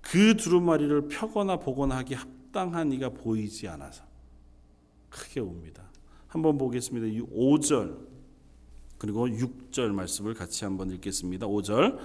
그 0.00 0.36
두루마리를 0.36 1.08
펴거나 1.08 1.56
보거나 1.56 1.96
하기 1.98 2.14
합당한 2.14 2.92
이가 2.92 3.08
보이지 3.08 3.66
않아서 3.66 4.04
크게 5.10 5.40
웁니다. 5.40 5.87
한번 6.28 6.58
보겠습니다. 6.58 7.26
5절 7.34 7.96
그리고 8.98 9.28
6절 9.28 9.92
말씀을 9.92 10.34
같이 10.34 10.64
한번 10.64 10.90
읽겠습니다. 10.90 11.46
5절 11.46 11.98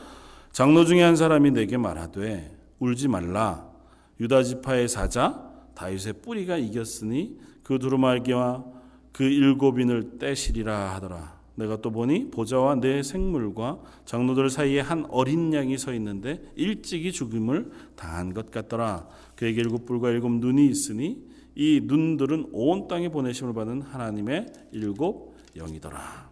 장로 0.52 0.86
중에 0.86 1.02
한 1.02 1.16
사람이 1.16 1.52
내게 1.52 1.78
말하되 1.78 2.58
울지 2.80 3.08
말라 3.08 3.70
유다 4.20 4.44
지파의 4.44 4.88
사자 4.88 5.52
다윗의 5.76 6.22
뿌리가 6.22 6.58
이겼으니 6.58 7.40
그 7.64 7.80
두루마기와 7.80 8.64
그 9.12 9.24
일곱인을 9.24 10.18
떼시리라 10.20 10.96
하더라. 10.96 11.42
내가 11.56 11.78
또 11.78 11.92
보니 11.92 12.32
보좌와 12.32 12.76
내 12.76 13.04
생물과 13.04 13.80
장로들 14.06 14.50
사이에 14.50 14.80
한 14.80 15.06
어린 15.10 15.54
양이 15.54 15.78
서 15.78 15.94
있는데 15.94 16.44
일찍이 16.56 17.12
죽음을 17.12 17.72
당한 17.96 18.34
것 18.34 18.50
같더라. 18.50 19.08
그에게 19.36 19.62
일곱 19.62 19.86
뿔과 19.86 20.10
일곱 20.10 20.32
눈이 20.32 20.68
있으니 20.68 21.33
이 21.56 21.82
눈들은 21.84 22.50
온 22.52 22.88
땅에 22.88 23.10
보내심을 23.10 23.54
받은 23.54 23.82
하나님의 23.82 24.48
일곱 24.72 25.36
영이더라. 25.56 26.32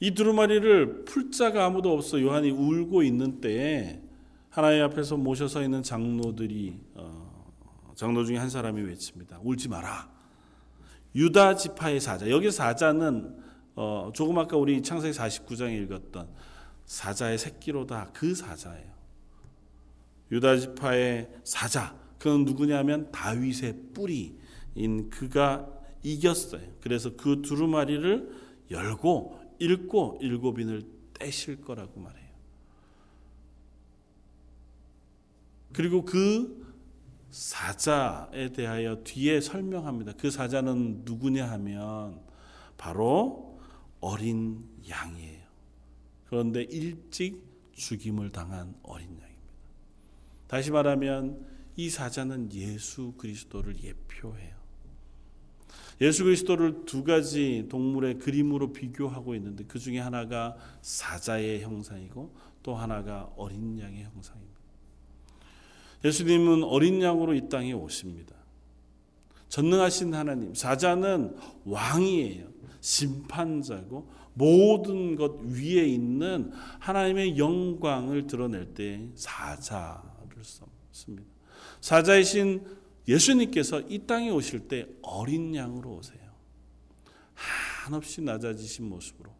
이 0.00 0.10
두루마리를 0.10 1.04
풀 1.04 1.30
자가 1.30 1.64
아무도 1.66 1.92
없어 1.92 2.20
요한이 2.20 2.50
울고 2.50 3.02
있는 3.02 3.40
때에 3.40 4.00
하나님 4.50 4.84
앞에서 4.84 5.16
모셔 5.16 5.48
서 5.48 5.62
있는 5.62 5.82
장로들이 5.82 6.78
어, 6.94 7.52
장로 7.94 8.24
중에 8.24 8.36
한 8.36 8.50
사람이 8.50 8.82
외칩니다. 8.82 9.40
울지 9.42 9.68
마라. 9.68 10.10
유다 11.14 11.56
지파의 11.56 12.00
사자. 12.00 12.28
여기 12.30 12.50
사자는 12.50 13.42
어, 13.76 14.10
조금 14.14 14.38
아까 14.38 14.56
우리 14.56 14.82
창세기 14.82 15.16
49장에 15.16 15.82
읽었던 15.84 16.28
사자의 16.86 17.38
새끼로다. 17.38 18.10
그 18.12 18.34
사자예요. 18.34 18.92
유다 20.30 20.58
지파의 20.58 21.30
사자. 21.44 22.03
그는 22.24 22.46
누구냐면 22.46 23.12
다윗의 23.12 23.90
뿌리인 23.92 25.10
그가 25.10 25.68
이겼어요. 26.02 26.66
그래서 26.80 27.14
그 27.16 27.42
두루마리를 27.42 28.34
열고 28.70 29.40
읽고 29.58 30.20
일곱인을 30.22 30.86
떼실 31.12 31.60
거라고 31.60 32.00
말해요. 32.00 32.30
그리고 35.74 36.06
그 36.06 36.66
사자에 37.30 38.52
대하여 38.54 39.04
뒤에 39.04 39.42
설명합니다. 39.42 40.14
그 40.16 40.30
사자는 40.30 41.02
누구냐 41.04 41.50
하면 41.50 42.22
바로 42.78 43.60
어린 44.00 44.64
양이에요. 44.88 45.44
그런데 46.24 46.62
일찍 46.62 47.44
죽임을 47.74 48.30
당한 48.30 48.74
어린 48.82 49.08
양입니다. 49.08 49.28
다시 50.46 50.70
말하면 50.70 51.52
이 51.76 51.90
사자는 51.90 52.52
예수 52.52 53.12
그리스도를 53.18 53.82
예표해요. 53.82 54.54
예수 56.00 56.24
그리스도를 56.24 56.84
두 56.84 57.04
가지 57.04 57.66
동물의 57.68 58.18
그림으로 58.18 58.72
비교하고 58.72 59.34
있는데 59.36 59.64
그 59.64 59.78
중에 59.78 59.98
하나가 59.98 60.56
사자의 60.82 61.62
형상이고 61.62 62.34
또 62.62 62.74
하나가 62.74 63.30
어린 63.36 63.78
양의 63.78 64.04
형상입니다. 64.04 64.54
예수님은 66.04 66.64
어린 66.64 67.00
양으로 67.00 67.34
이 67.34 67.48
땅에 67.48 67.72
오십니다. 67.72 68.34
전능하신 69.48 70.14
하나님, 70.14 70.54
사자는 70.54 71.36
왕이에요. 71.64 72.48
심판자고 72.80 74.10
모든 74.34 75.16
것 75.16 75.38
위에 75.42 75.86
있는 75.86 76.50
하나님의 76.80 77.38
영광을 77.38 78.26
드러낼 78.26 78.74
때 78.74 79.08
사자를 79.14 80.42
씁니다. 80.90 81.33
사자이신 81.84 82.64
예수님께서 83.06 83.82
이 83.82 84.06
땅에 84.06 84.30
오실 84.30 84.68
때 84.68 84.86
어린 85.02 85.54
양으로 85.54 85.96
오세요. 85.96 86.18
한없이 87.34 88.22
낮아지신 88.22 88.88
모습으로 88.88 89.30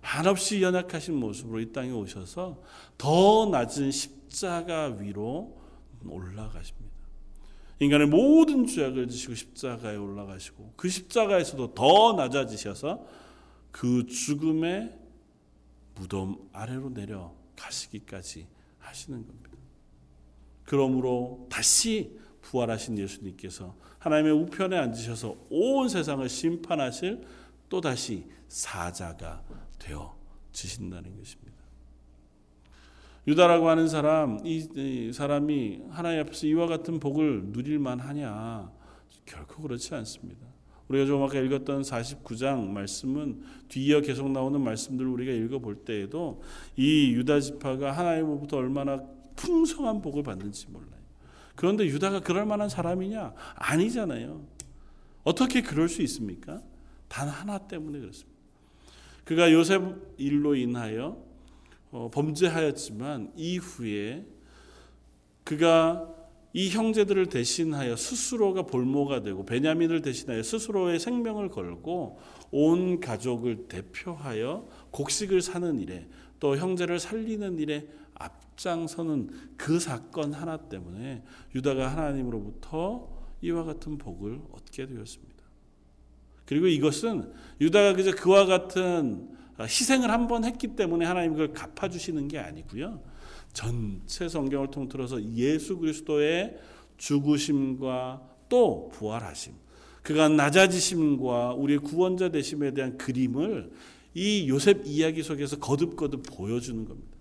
한없이 0.00 0.62
연약하신 0.62 1.14
모습으로 1.14 1.60
이 1.60 1.72
땅에 1.72 1.90
오셔서 1.90 2.62
더 2.96 3.50
낮은 3.50 3.90
십자가 3.90 4.96
위로 4.98 5.60
올라가십니다. 6.06 6.94
인간의 7.80 8.06
모든 8.06 8.66
죄악을 8.66 9.06
지시고 9.08 9.34
십자가에 9.34 9.96
올라가시고 9.96 10.72
그 10.76 10.88
십자가에서도 10.88 11.74
더 11.74 12.14
낮아지셔서 12.14 13.06
그 13.70 14.06
죽음의 14.06 14.98
무덤 15.96 16.48
아래로 16.50 16.94
내려 16.94 17.34
가시기까지 17.56 18.46
하시는 18.78 19.26
겁니다. 19.26 19.53
그러므로 20.64 21.46
다시 21.50 22.16
부활하신 22.42 22.98
예수님께서 22.98 23.74
하나님의 23.98 24.32
우편에 24.32 24.76
앉으셔서 24.76 25.36
온 25.50 25.88
세상을 25.88 26.28
심판하실 26.28 27.22
또다시 27.68 28.24
사자가 28.48 29.42
되어 29.78 30.14
지신다는 30.52 31.16
것입니다. 31.16 31.54
유다라고 33.26 33.68
하는 33.70 33.88
사람, 33.88 34.38
이, 34.44 35.10
사람이 35.12 35.84
하나님 35.90 36.20
앞에서 36.20 36.46
이와 36.46 36.66
같은 36.66 37.00
복을 37.00 37.52
누릴 37.52 37.78
만 37.78 37.98
하냐? 37.98 38.70
결코 39.24 39.62
그렇지 39.62 39.94
않습니다. 39.94 40.46
우리가 40.88 41.06
조금 41.06 41.24
아까 41.24 41.38
읽었던 41.38 41.80
49장 41.80 42.68
말씀은 42.68 43.42
뒤이어 43.68 44.02
계속 44.02 44.30
나오는 44.30 44.60
말씀들을 44.60 45.10
우리가 45.10 45.32
읽어볼 45.32 45.76
때에도 45.76 46.42
이 46.76 47.12
유다 47.14 47.40
지파가 47.40 47.92
하나님으로부터 47.92 48.58
얼마나 48.58 49.02
풍성한 49.36 50.02
복을 50.02 50.22
받는지 50.22 50.68
몰라요. 50.68 51.02
그런데 51.54 51.84
유다가 51.86 52.20
그럴 52.20 52.46
만한 52.46 52.68
사람이냐? 52.68 53.34
아니잖아요. 53.54 54.44
어떻게 55.22 55.62
그럴 55.62 55.88
수 55.88 56.02
있습니까? 56.02 56.62
단 57.08 57.28
하나 57.28 57.58
때문에 57.58 58.00
그렇습니다. 58.00 58.34
그가 59.24 59.52
요셉 59.52 59.82
일로 60.18 60.54
인하여 60.54 61.22
어, 61.90 62.10
범죄하였지만 62.12 63.32
이후에 63.36 64.26
그가 65.44 66.08
이 66.52 66.70
형제들을 66.70 67.26
대신하여 67.26 67.96
스스로가 67.96 68.62
볼모가 68.62 69.22
되고 69.22 69.44
베냐민을 69.44 70.02
대신하여 70.02 70.42
스스로의 70.42 71.00
생명을 71.00 71.48
걸고 71.48 72.20
온 72.50 73.00
가족을 73.00 73.66
대표하여 73.68 74.68
곡식을 74.90 75.42
사는 75.42 75.80
일에 75.80 76.06
또 76.38 76.56
형제를 76.56 77.00
살리는 77.00 77.58
일에 77.58 77.88
앞장서는 78.14 79.30
그 79.56 79.78
사건 79.80 80.32
하나 80.32 80.56
때문에 80.56 81.22
유다가 81.54 81.88
하나님으로부터 81.88 83.08
이와 83.42 83.64
같은 83.64 83.98
복을 83.98 84.40
얻게 84.52 84.86
되었습니다. 84.86 85.34
그리고 86.46 86.66
이것은 86.66 87.32
유다가 87.60 87.94
그저 87.94 88.14
그와 88.14 88.46
같은 88.46 89.28
희생을 89.60 90.10
한 90.10 90.26
번 90.28 90.44
했기 90.44 90.68
때문에 90.76 91.04
하나님 91.04 91.32
그걸 91.32 91.52
갚아주시는 91.52 92.28
게 92.28 92.38
아니고요. 92.38 93.02
전체 93.52 94.28
성경을 94.28 94.70
통틀어서 94.70 95.22
예수 95.34 95.78
그리스도의 95.78 96.58
죽으심과 96.98 98.22
또 98.48 98.88
부활하심, 98.92 99.54
그가 100.02 100.28
낮아지심과 100.28 101.54
우리의 101.54 101.78
구원자 101.78 102.30
되심에 102.30 102.72
대한 102.72 102.98
그림을 102.98 103.70
이 104.14 104.48
요셉 104.48 104.86
이야기 104.86 105.22
속에서 105.22 105.58
거듭거듭 105.58 106.24
보여주는 106.26 106.84
겁니다. 106.84 107.13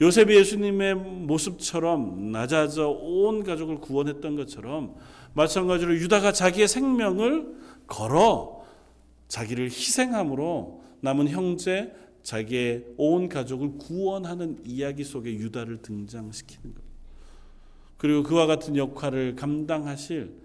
요셉이 0.00 0.34
예수님의 0.34 0.94
모습처럼 0.94 2.32
낮아져 2.32 2.88
온 2.88 3.44
가족을 3.44 3.80
구원했던 3.80 4.36
것처럼 4.36 4.96
마찬가지로 5.34 5.94
유다가 5.96 6.32
자기의 6.32 6.68
생명을 6.68 7.54
걸어 7.86 8.64
자기를 9.28 9.66
희생함으로 9.66 10.82
남은 11.00 11.28
형제 11.28 11.92
자기의 12.22 12.84
온 12.96 13.28
가족을 13.28 13.78
구원하는 13.78 14.58
이야기 14.64 15.04
속에 15.04 15.32
유다를 15.34 15.82
등장시키는 15.82 16.62
겁니다. 16.62 16.82
그리고 17.98 18.22
그와 18.22 18.46
같은 18.46 18.76
역할을 18.76 19.36
감당하실 19.36 20.42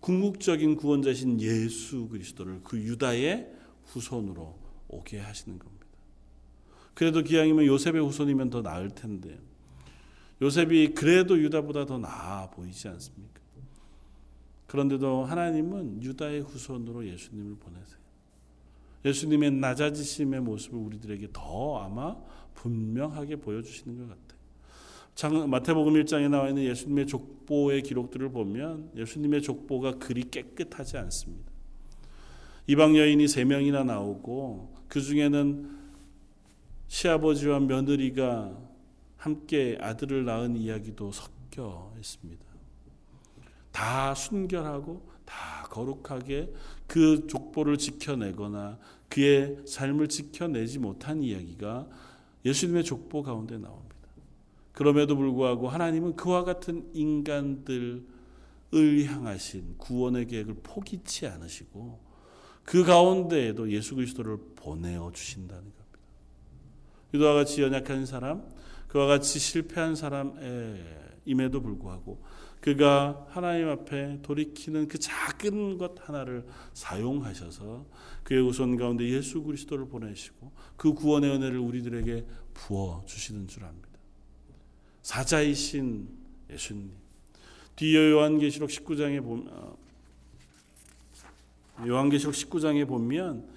궁극적인 0.00 0.76
구원자신 0.76 1.40
예수 1.40 2.08
그리스도를 2.08 2.60
그 2.64 2.78
유다의 2.78 3.50
후손으로 3.86 4.54
오게 4.88 5.18
하시는 5.18 5.58
겁니다. 5.58 5.77
그래도 6.98 7.22
기왕이면 7.22 7.64
요셉의 7.64 8.04
후손이면 8.04 8.50
더 8.50 8.60
나을 8.60 8.90
텐데 8.90 9.38
요셉이 10.42 10.94
그래도 10.94 11.38
유다보다 11.38 11.86
더 11.86 11.96
나아 11.96 12.50
보이지 12.50 12.88
않습니까? 12.88 13.40
그런데도 14.66 15.24
하나님은 15.24 16.02
유다의 16.02 16.40
후손으로 16.40 17.06
예수님을 17.06 17.54
보내세요. 17.60 18.00
예수님의 19.04 19.52
낮아지심의 19.52 20.40
모습을 20.40 20.76
우리들에게 20.76 21.28
더 21.32 21.78
아마 21.78 22.16
분명하게 22.54 23.36
보여주시는 23.36 23.96
것 23.96 24.08
같아요. 24.08 25.46
마태복음 25.46 25.92
1장에 26.02 26.28
나와 26.28 26.48
있는 26.48 26.64
예수님의 26.64 27.06
족보의 27.06 27.84
기록들을 27.84 28.32
보면 28.32 28.90
예수님의 28.96 29.42
족보가 29.42 29.98
그리 29.98 30.28
깨끗하지 30.28 30.96
않습니다. 30.96 31.52
이방 32.66 32.96
여인이 32.96 33.28
세 33.28 33.44
명이나 33.44 33.84
나오고 33.84 34.74
그 34.88 35.00
중에는 35.00 35.77
시아버지와 36.88 37.60
며느리가 37.60 38.58
함께 39.16 39.78
아들을 39.80 40.24
낳은 40.24 40.56
이야기도 40.56 41.12
섞여 41.12 41.92
있습니다. 41.96 42.44
다 43.72 44.14
순결하고 44.14 45.08
다 45.24 45.66
거룩하게 45.70 46.52
그 46.86 47.26
족보를 47.26 47.76
지켜내거나 47.76 48.78
그의 49.08 49.58
삶을 49.66 50.08
지켜내지 50.08 50.78
못한 50.78 51.22
이야기가 51.22 51.88
예수님의 52.44 52.84
족보 52.84 53.22
가운데 53.22 53.58
나옵니다. 53.58 53.96
그럼에도 54.72 55.16
불구하고 55.16 55.68
하나님은 55.68 56.16
그와 56.16 56.44
같은 56.44 56.88
인간들을 56.94 58.06
향하신 59.06 59.76
구원의 59.76 60.26
계획을 60.26 60.56
포기치 60.62 61.26
않으시고 61.26 61.98
그 62.64 62.84
가운데에도 62.84 63.70
예수 63.70 63.94
그리스도를 63.94 64.38
보내어 64.56 65.10
주신다는 65.12 65.77
유다와 67.14 67.34
같이 67.34 67.62
연약한 67.62 68.06
사람, 68.06 68.42
그와 68.88 69.06
같이 69.06 69.38
실패한 69.38 69.94
사람임에도 69.94 71.62
불구하고 71.62 72.22
그가 72.60 73.26
하나님 73.30 73.68
앞에 73.68 74.20
돌이키는 74.22 74.88
그 74.88 74.98
작은 74.98 75.78
것 75.78 76.08
하나를 76.08 76.44
사용하셔서 76.74 77.86
그의 78.24 78.42
우선 78.42 78.76
가운데 78.76 79.08
예수 79.08 79.42
그리스도를 79.42 79.88
보내시고 79.88 80.50
그 80.76 80.92
구원의 80.92 81.30
은혜를 81.30 81.58
우리들에게 81.58 82.26
부어 82.54 83.04
주시는 83.06 83.46
줄 83.46 83.64
압니다. 83.64 83.88
사자이신 85.02 86.08
예수님. 86.50 86.90
뒤에 87.76 88.10
요한계시록 88.10 88.70
19장에 88.70 89.22
보면 89.22 89.48
어, 89.48 89.78
요한계시록 91.86 92.34
19장에 92.34 92.86
보면 92.88 93.48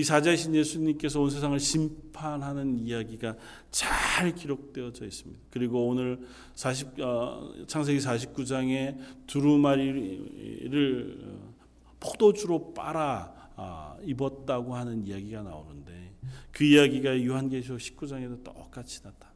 이 0.00 0.04
사자이신 0.04 0.54
예수님께서 0.54 1.20
온 1.20 1.28
세상을 1.28 1.60
심판하는 1.60 2.78
이야기가 2.78 3.36
잘 3.70 4.34
기록되어져 4.34 5.04
있습니다. 5.04 5.42
그리고 5.50 5.88
오늘 5.88 6.26
40, 6.54 7.00
어, 7.00 7.52
창세기 7.66 7.98
49장에 7.98 8.96
두루마리를 9.26 11.18
어, 11.22 11.54
포도주로 12.00 12.72
빨아 12.72 13.50
어, 13.56 13.98
입었다고 14.02 14.74
하는 14.74 15.06
이야기가 15.06 15.42
나오는데 15.42 16.14
그 16.50 16.64
이야기가 16.64 17.22
요한계시록 17.22 17.78
19장에도 17.78 18.42
똑같이 18.42 19.02
나타. 19.02 19.28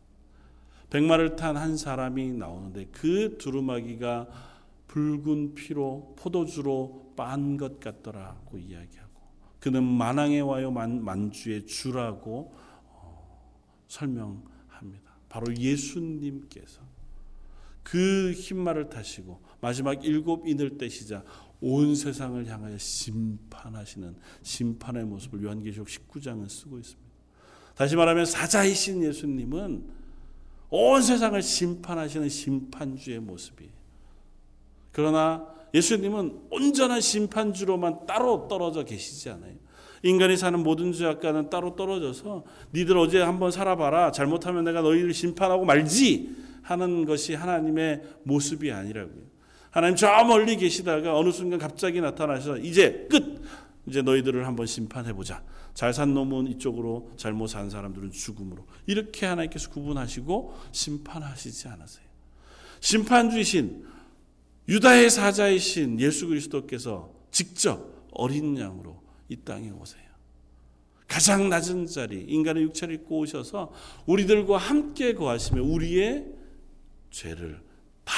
백마를 0.89 1.37
탄 1.37 1.59
한 1.59 1.77
사람이 1.77 2.33
나오는데 2.33 2.87
그 2.91 3.37
두루마기가 3.37 4.29
붉은 4.89 5.55
피로 5.55 6.15
포도주로 6.17 7.13
빤 7.17 7.59
것 7.59 7.81
같더라고 7.81 8.57
이야기합니다. 8.57 9.04
그는 9.65 9.83
만왕에 9.83 10.41
와요 10.41 10.71
만, 10.71 11.03
만주의 11.03 11.65
주라고 11.65 12.55
어, 12.85 13.49
설명합니다. 13.89 15.17
바로 15.31 15.57
예수님께서 15.57 16.83
그 17.83 18.33
흰말을 18.37 18.91
타시고 18.91 19.41
마지막 19.63 20.05
일곱 20.05 20.47
인을 20.47 20.77
떼시자 20.77 21.25
온 21.63 21.95
세상을 21.95 22.47
향하여 22.47 22.77
심판하시는 22.77 24.15
심판의 24.43 25.07
모습을 25.07 25.43
요한계시록 25.43 25.89
19장은 25.89 26.47
쓰고 26.47 26.79
있습니다. 26.79 27.11
다시 27.75 27.97
말하면 27.97 28.27
사자이신 28.27 29.03
예수님은 29.03 29.83
온 30.69 31.01
세상을 31.01 31.41
심판하시는 31.41 32.29
심판주의 32.29 33.19
모습이에요. 33.19 33.73
그러나 34.93 35.54
예수님은 35.75 36.43
온전한 36.51 37.01
심판주로만 37.01 38.07
따로 38.07 38.47
떨어져 38.49 38.85
계시지 38.85 39.29
않아요. 39.31 39.53
인간이 40.03 40.37
사는 40.37 40.59
모든 40.63 40.93
죄악과는 40.93 41.51
따로 41.51 41.75
떨어져서 41.77 42.45
니들 42.73 42.97
어제 42.97 43.21
한번 43.21 43.51
살아봐라. 43.51 44.13
잘못하면 44.13 44.65
내가 44.65 44.83
너희를 44.83 45.13
심판하고 45.13 45.65
말지 45.65 46.37
하는 46.63 47.05
것이 47.05 47.35
하나님의 47.35 48.03
모습이 48.23 48.71
아니라고요. 48.71 49.25
하나님 49.71 49.97
저 49.97 50.07
멀리 50.25 50.57
계시다가 50.57 51.19
어느 51.19 51.31
순간 51.33 51.59
갑자기 51.59 52.01
나타나셔서 52.01 52.59
이제 52.59 53.07
끝. 53.11 53.43
이제 53.87 54.01
너희들을 54.03 54.47
한번 54.47 54.67
심판해 54.67 55.13
보자. 55.13 55.43
잘 55.75 55.93
산 55.93 56.15
놈은 56.15 56.47
이쪽으로 56.53 57.11
잘못 57.17 57.49
산 57.49 57.69
사람들은 57.69 58.13
죽음으로. 58.13 58.65
이렇게 58.87 59.27
하나님께서 59.27 59.71
구분하시고 59.71 60.55
심판하시지 60.71 61.69
않으세요. 61.69 62.05
심판주이신 62.81 63.85
유다의 64.69 65.11
사자이신 65.11 66.01
예수 66.01 66.27
그리스도께서 66.29 67.13
직접 67.31 68.07
어린 68.13 68.57
양으로 68.57 69.03
이 69.29 69.37
땅에 69.37 69.71
오세요. 69.71 70.03
가장 71.07 71.49
낮은 71.49 71.87
자리, 71.87 72.23
인간의 72.23 72.63
육체를 72.65 72.95
입고 72.97 73.19
오셔서 73.21 73.73
우리들과 74.07 74.57
함께 74.57 75.15
거하시며 75.15 75.63
우리의 75.63 76.27
죄를 77.11 77.61
다 78.05 78.15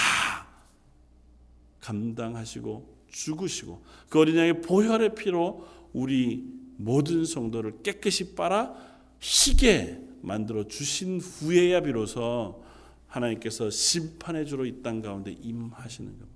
감당하시고 1.81 2.97
죽으시고 3.09 3.83
그 4.09 4.21
어린 4.21 4.37
양의 4.37 4.63
보혈의 4.63 5.15
피로 5.15 5.67
우리 5.93 6.45
모든 6.77 7.25
성도를 7.25 7.83
깨끗이 7.83 8.35
빨아 8.35 8.75
희게 9.21 10.01
만들어 10.23 10.67
주신 10.67 11.21
후에야 11.21 11.81
비로소 11.83 12.63
하나님께서 13.09 13.71
심판의 13.71 14.47
주로 14.47 14.65
이 14.67 14.83
땅 14.83 15.01
가운데 15.01 15.33
임하시는 15.33 16.19
겁니다. 16.19 16.36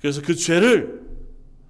그래서 0.00 0.22
그 0.22 0.34
죄를 0.34 1.08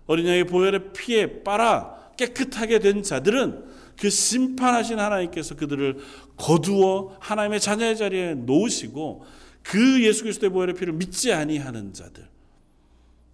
어린 0.07 0.27
양의 0.27 0.47
보혈의 0.47 0.93
피에 0.93 1.43
빨아 1.43 2.13
깨끗하게 2.17 2.81
된 2.81 3.03
자들은 3.03 3.65
그 3.99 4.11
심판하신 4.11 4.99
하나님께서 4.99 5.57
그들을 5.57 5.99
거두어 6.37 7.17
하나님의 7.21 7.61
자녀의 7.61 7.97
자리에 7.97 8.35
놓으시고 8.35 9.25
그 9.63 10.05
예수 10.05 10.23
그리스도의 10.23 10.51
보혈의 10.51 10.75
피를 10.75 10.93
믿지 10.95 11.33
아니하는 11.33 11.93
자들 11.93 12.29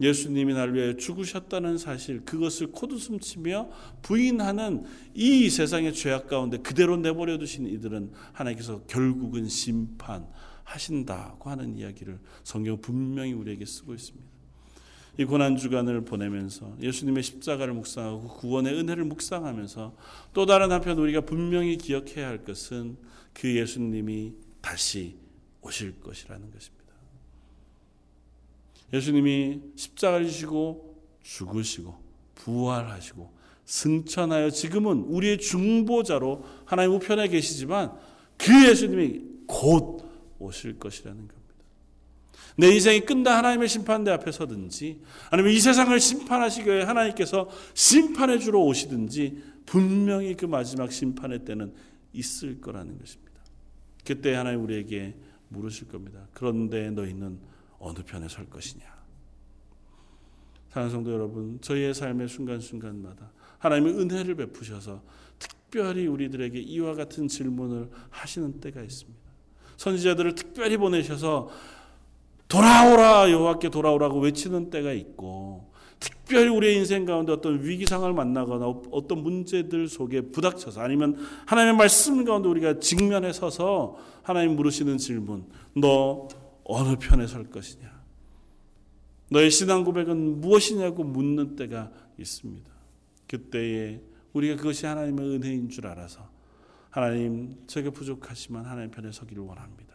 예수님이 0.00 0.54
나를 0.54 0.74
위해 0.74 0.96
죽으셨다는 0.96 1.78
사실 1.78 2.24
그것을 2.24 2.72
코드숨치며 2.72 3.70
부인하는 4.02 4.84
이 5.14 5.48
세상의 5.48 5.94
죄악 5.94 6.26
가운데 6.26 6.58
그대로 6.58 6.96
내버려 6.96 7.38
두신 7.38 7.66
이들은 7.66 8.10
하나님께서 8.32 8.82
결국은 8.86 9.48
심판하신다고 9.48 11.48
하는 11.48 11.78
이야기를 11.78 12.18
성경 12.42 12.80
분명히 12.80 13.32
우리에게 13.32 13.64
쓰고 13.64 13.94
있습니다. 13.94 14.33
이 15.16 15.24
고난 15.24 15.56
주간을 15.56 16.04
보내면서 16.04 16.76
예수님의 16.80 17.22
십자가를 17.22 17.72
묵상하고 17.74 18.28
구원의 18.28 18.74
은혜를 18.74 19.04
묵상하면서 19.04 19.96
또 20.32 20.46
다른 20.46 20.72
한편 20.72 20.98
우리가 20.98 21.20
분명히 21.20 21.76
기억해야 21.76 22.26
할 22.26 22.44
것은 22.44 22.96
그 23.32 23.54
예수님이 23.54 24.32
다시 24.60 25.16
오실 25.62 26.00
것이라는 26.00 26.50
것입니다. 26.50 26.84
예수님이 28.92 29.60
십자가를 29.76 30.26
지시고 30.26 31.00
죽으시고 31.22 31.94
부활하시고 32.34 33.32
승천하여 33.64 34.50
지금은 34.50 35.04
우리의 35.04 35.38
중보자로 35.38 36.44
하나님 36.64 36.92
우편에 36.94 37.28
계시지만 37.28 37.92
그 38.36 38.68
예수님이 38.68 39.22
곧 39.46 40.04
오실 40.38 40.78
것이라는 40.78 41.16
겁니다. 41.28 41.43
내 42.56 42.72
인생이 42.72 43.00
끝나 43.00 43.38
하나님의 43.38 43.68
심판대 43.68 44.10
앞에 44.12 44.30
서든지 44.30 45.00
아니면 45.30 45.52
이 45.52 45.58
세상을 45.58 45.98
심판하시기 45.98 46.68
위해 46.68 46.82
하나님께서 46.82 47.48
심판해 47.74 48.38
주러 48.38 48.60
오시든지 48.60 49.42
분명히 49.66 50.34
그 50.34 50.46
마지막 50.46 50.92
심판의 50.92 51.44
때는 51.44 51.74
있을 52.12 52.60
거라는 52.60 52.98
것입니다. 52.98 53.40
그때 54.04 54.34
하나님 54.34 54.62
우리에게 54.62 55.16
물으실 55.48 55.88
겁니다. 55.88 56.28
그런데 56.32 56.90
너희는 56.90 57.38
어느 57.78 57.98
편에 58.04 58.28
설 58.28 58.46
것이냐? 58.46 58.84
사랑하는 60.70 60.90
성도 60.90 61.12
여러분, 61.12 61.60
저희의 61.60 61.94
삶의 61.94 62.28
순간순간마다 62.28 63.32
하나님의 63.58 63.94
은혜를 63.94 64.34
베푸셔서 64.34 65.02
특별히 65.38 66.06
우리들에게 66.06 66.58
이와 66.58 66.94
같은 66.94 67.28
질문을 67.28 67.90
하시는 68.10 68.60
때가 68.60 68.82
있습니다. 68.82 69.20
선지자들을 69.76 70.34
특별히 70.34 70.76
보내셔서 70.76 71.50
돌아오라 72.48 73.30
여호와께 73.30 73.70
돌아오라고 73.70 74.20
외치는 74.20 74.70
때가 74.70 74.92
있고 74.92 75.72
특별히 75.98 76.48
우리의 76.48 76.76
인생 76.76 77.04
가운데 77.04 77.32
어떤 77.32 77.64
위기 77.64 77.86
상황을 77.86 78.14
만나거나 78.14 78.66
어떤 78.90 79.22
문제들 79.22 79.88
속에 79.88 80.20
부닥쳐서 80.20 80.80
아니면 80.80 81.16
하나님의 81.46 81.76
말씀 81.76 82.24
가운데 82.24 82.48
우리가 82.48 82.78
직면에 82.78 83.32
서서 83.32 83.96
하나님 84.22 84.56
물으시는 84.56 84.98
질문 84.98 85.46
너 85.74 86.28
어느 86.64 86.96
편에 86.96 87.26
설 87.26 87.44
것이냐 87.44 87.94
너의 89.30 89.50
신앙 89.50 89.84
고백은 89.84 90.40
무엇이냐고 90.40 91.02
묻는 91.02 91.56
때가 91.56 91.90
있습니다. 92.18 92.70
그때에 93.26 94.00
우리가 94.32 94.56
그것이 94.56 94.86
하나님의 94.86 95.36
은혜인 95.36 95.68
줄 95.70 95.86
알아서 95.86 96.28
하나님 96.90 97.56
제가 97.66 97.90
부족하지만 97.90 98.64
하나님 98.64 98.90
편에 98.90 99.10
서기를 99.10 99.42
원합니다. 99.42 99.93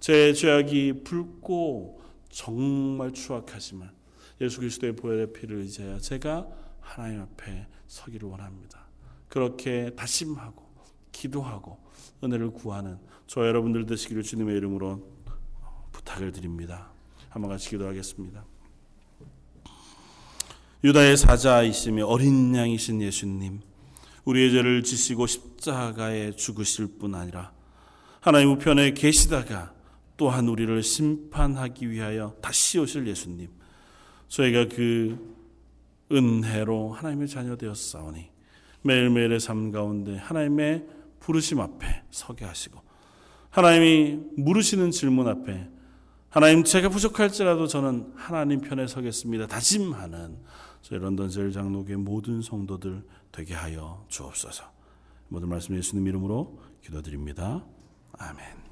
제 0.00 0.32
죄악이 0.32 1.04
붉고 1.04 2.00
정말 2.30 3.12
추악하지만 3.12 3.90
예수 4.40 4.60
그리스도의 4.60 4.94
보혈의 4.94 5.32
피를 5.32 5.58
의지하여 5.58 5.98
제가 5.98 6.46
하나님 6.80 7.22
앞에 7.22 7.66
서기를 7.86 8.28
원합니다. 8.28 8.86
그렇게 9.28 9.90
다짐하고 9.96 10.64
기도하고 11.12 11.78
은혜를 12.22 12.50
구하는 12.50 12.98
저 13.26 13.46
여러분들 13.46 13.86
되시기를 13.86 14.22
주님의 14.22 14.56
이름으로 14.56 15.02
부탁을 15.92 16.32
드립니다. 16.32 16.90
한번 17.30 17.50
같이 17.50 17.70
기도하겠습니다. 17.70 18.44
유다의 20.84 21.16
사자이시며 21.16 22.06
어린 22.06 22.54
양이신 22.54 23.02
예수님, 23.02 23.60
우리의 24.24 24.52
죄를 24.52 24.82
지시고 24.82 25.26
십자가에 25.26 26.32
죽으실 26.32 26.98
뿐 26.98 27.14
아니라 27.14 27.52
하나님 28.20 28.50
우편에 28.52 28.92
계시다가 28.92 29.75
또한 30.16 30.48
우리를 30.48 30.82
심판하기 30.82 31.90
위하여 31.90 32.34
다시 32.40 32.78
오실 32.78 33.06
예수님. 33.06 33.48
저희가 34.28 34.68
그 34.68 35.36
은혜로 36.10 36.92
하나님의 36.92 37.28
자녀 37.28 37.56
되었사오니 37.56 38.30
매일매일의 38.82 39.40
삶 39.40 39.70
가운데 39.72 40.16
하나님의 40.16 40.86
부르심 41.20 41.60
앞에 41.60 42.04
서게 42.10 42.44
하시고 42.44 42.80
하나님이 43.50 44.20
물으시는 44.36 44.90
질문 44.90 45.26
앞에 45.28 45.68
하나님 46.28 46.64
제가 46.64 46.90
부족할지라도 46.90 47.66
저는 47.66 48.12
하나님 48.14 48.60
편에 48.60 48.86
서겠습니다. 48.86 49.46
다짐하는 49.46 50.36
저희 50.82 50.98
런던 50.98 51.30
제일 51.30 51.50
장로교의 51.50 51.96
모든 51.96 52.42
성도들 52.42 53.02
되게 53.32 53.54
하여 53.54 54.04
주옵소서. 54.08 54.64
모든 55.28 55.48
말씀 55.48 55.74
예수님 55.74 56.06
이름으로 56.06 56.60
기도드립니다. 56.82 57.64
아멘. 58.12 58.65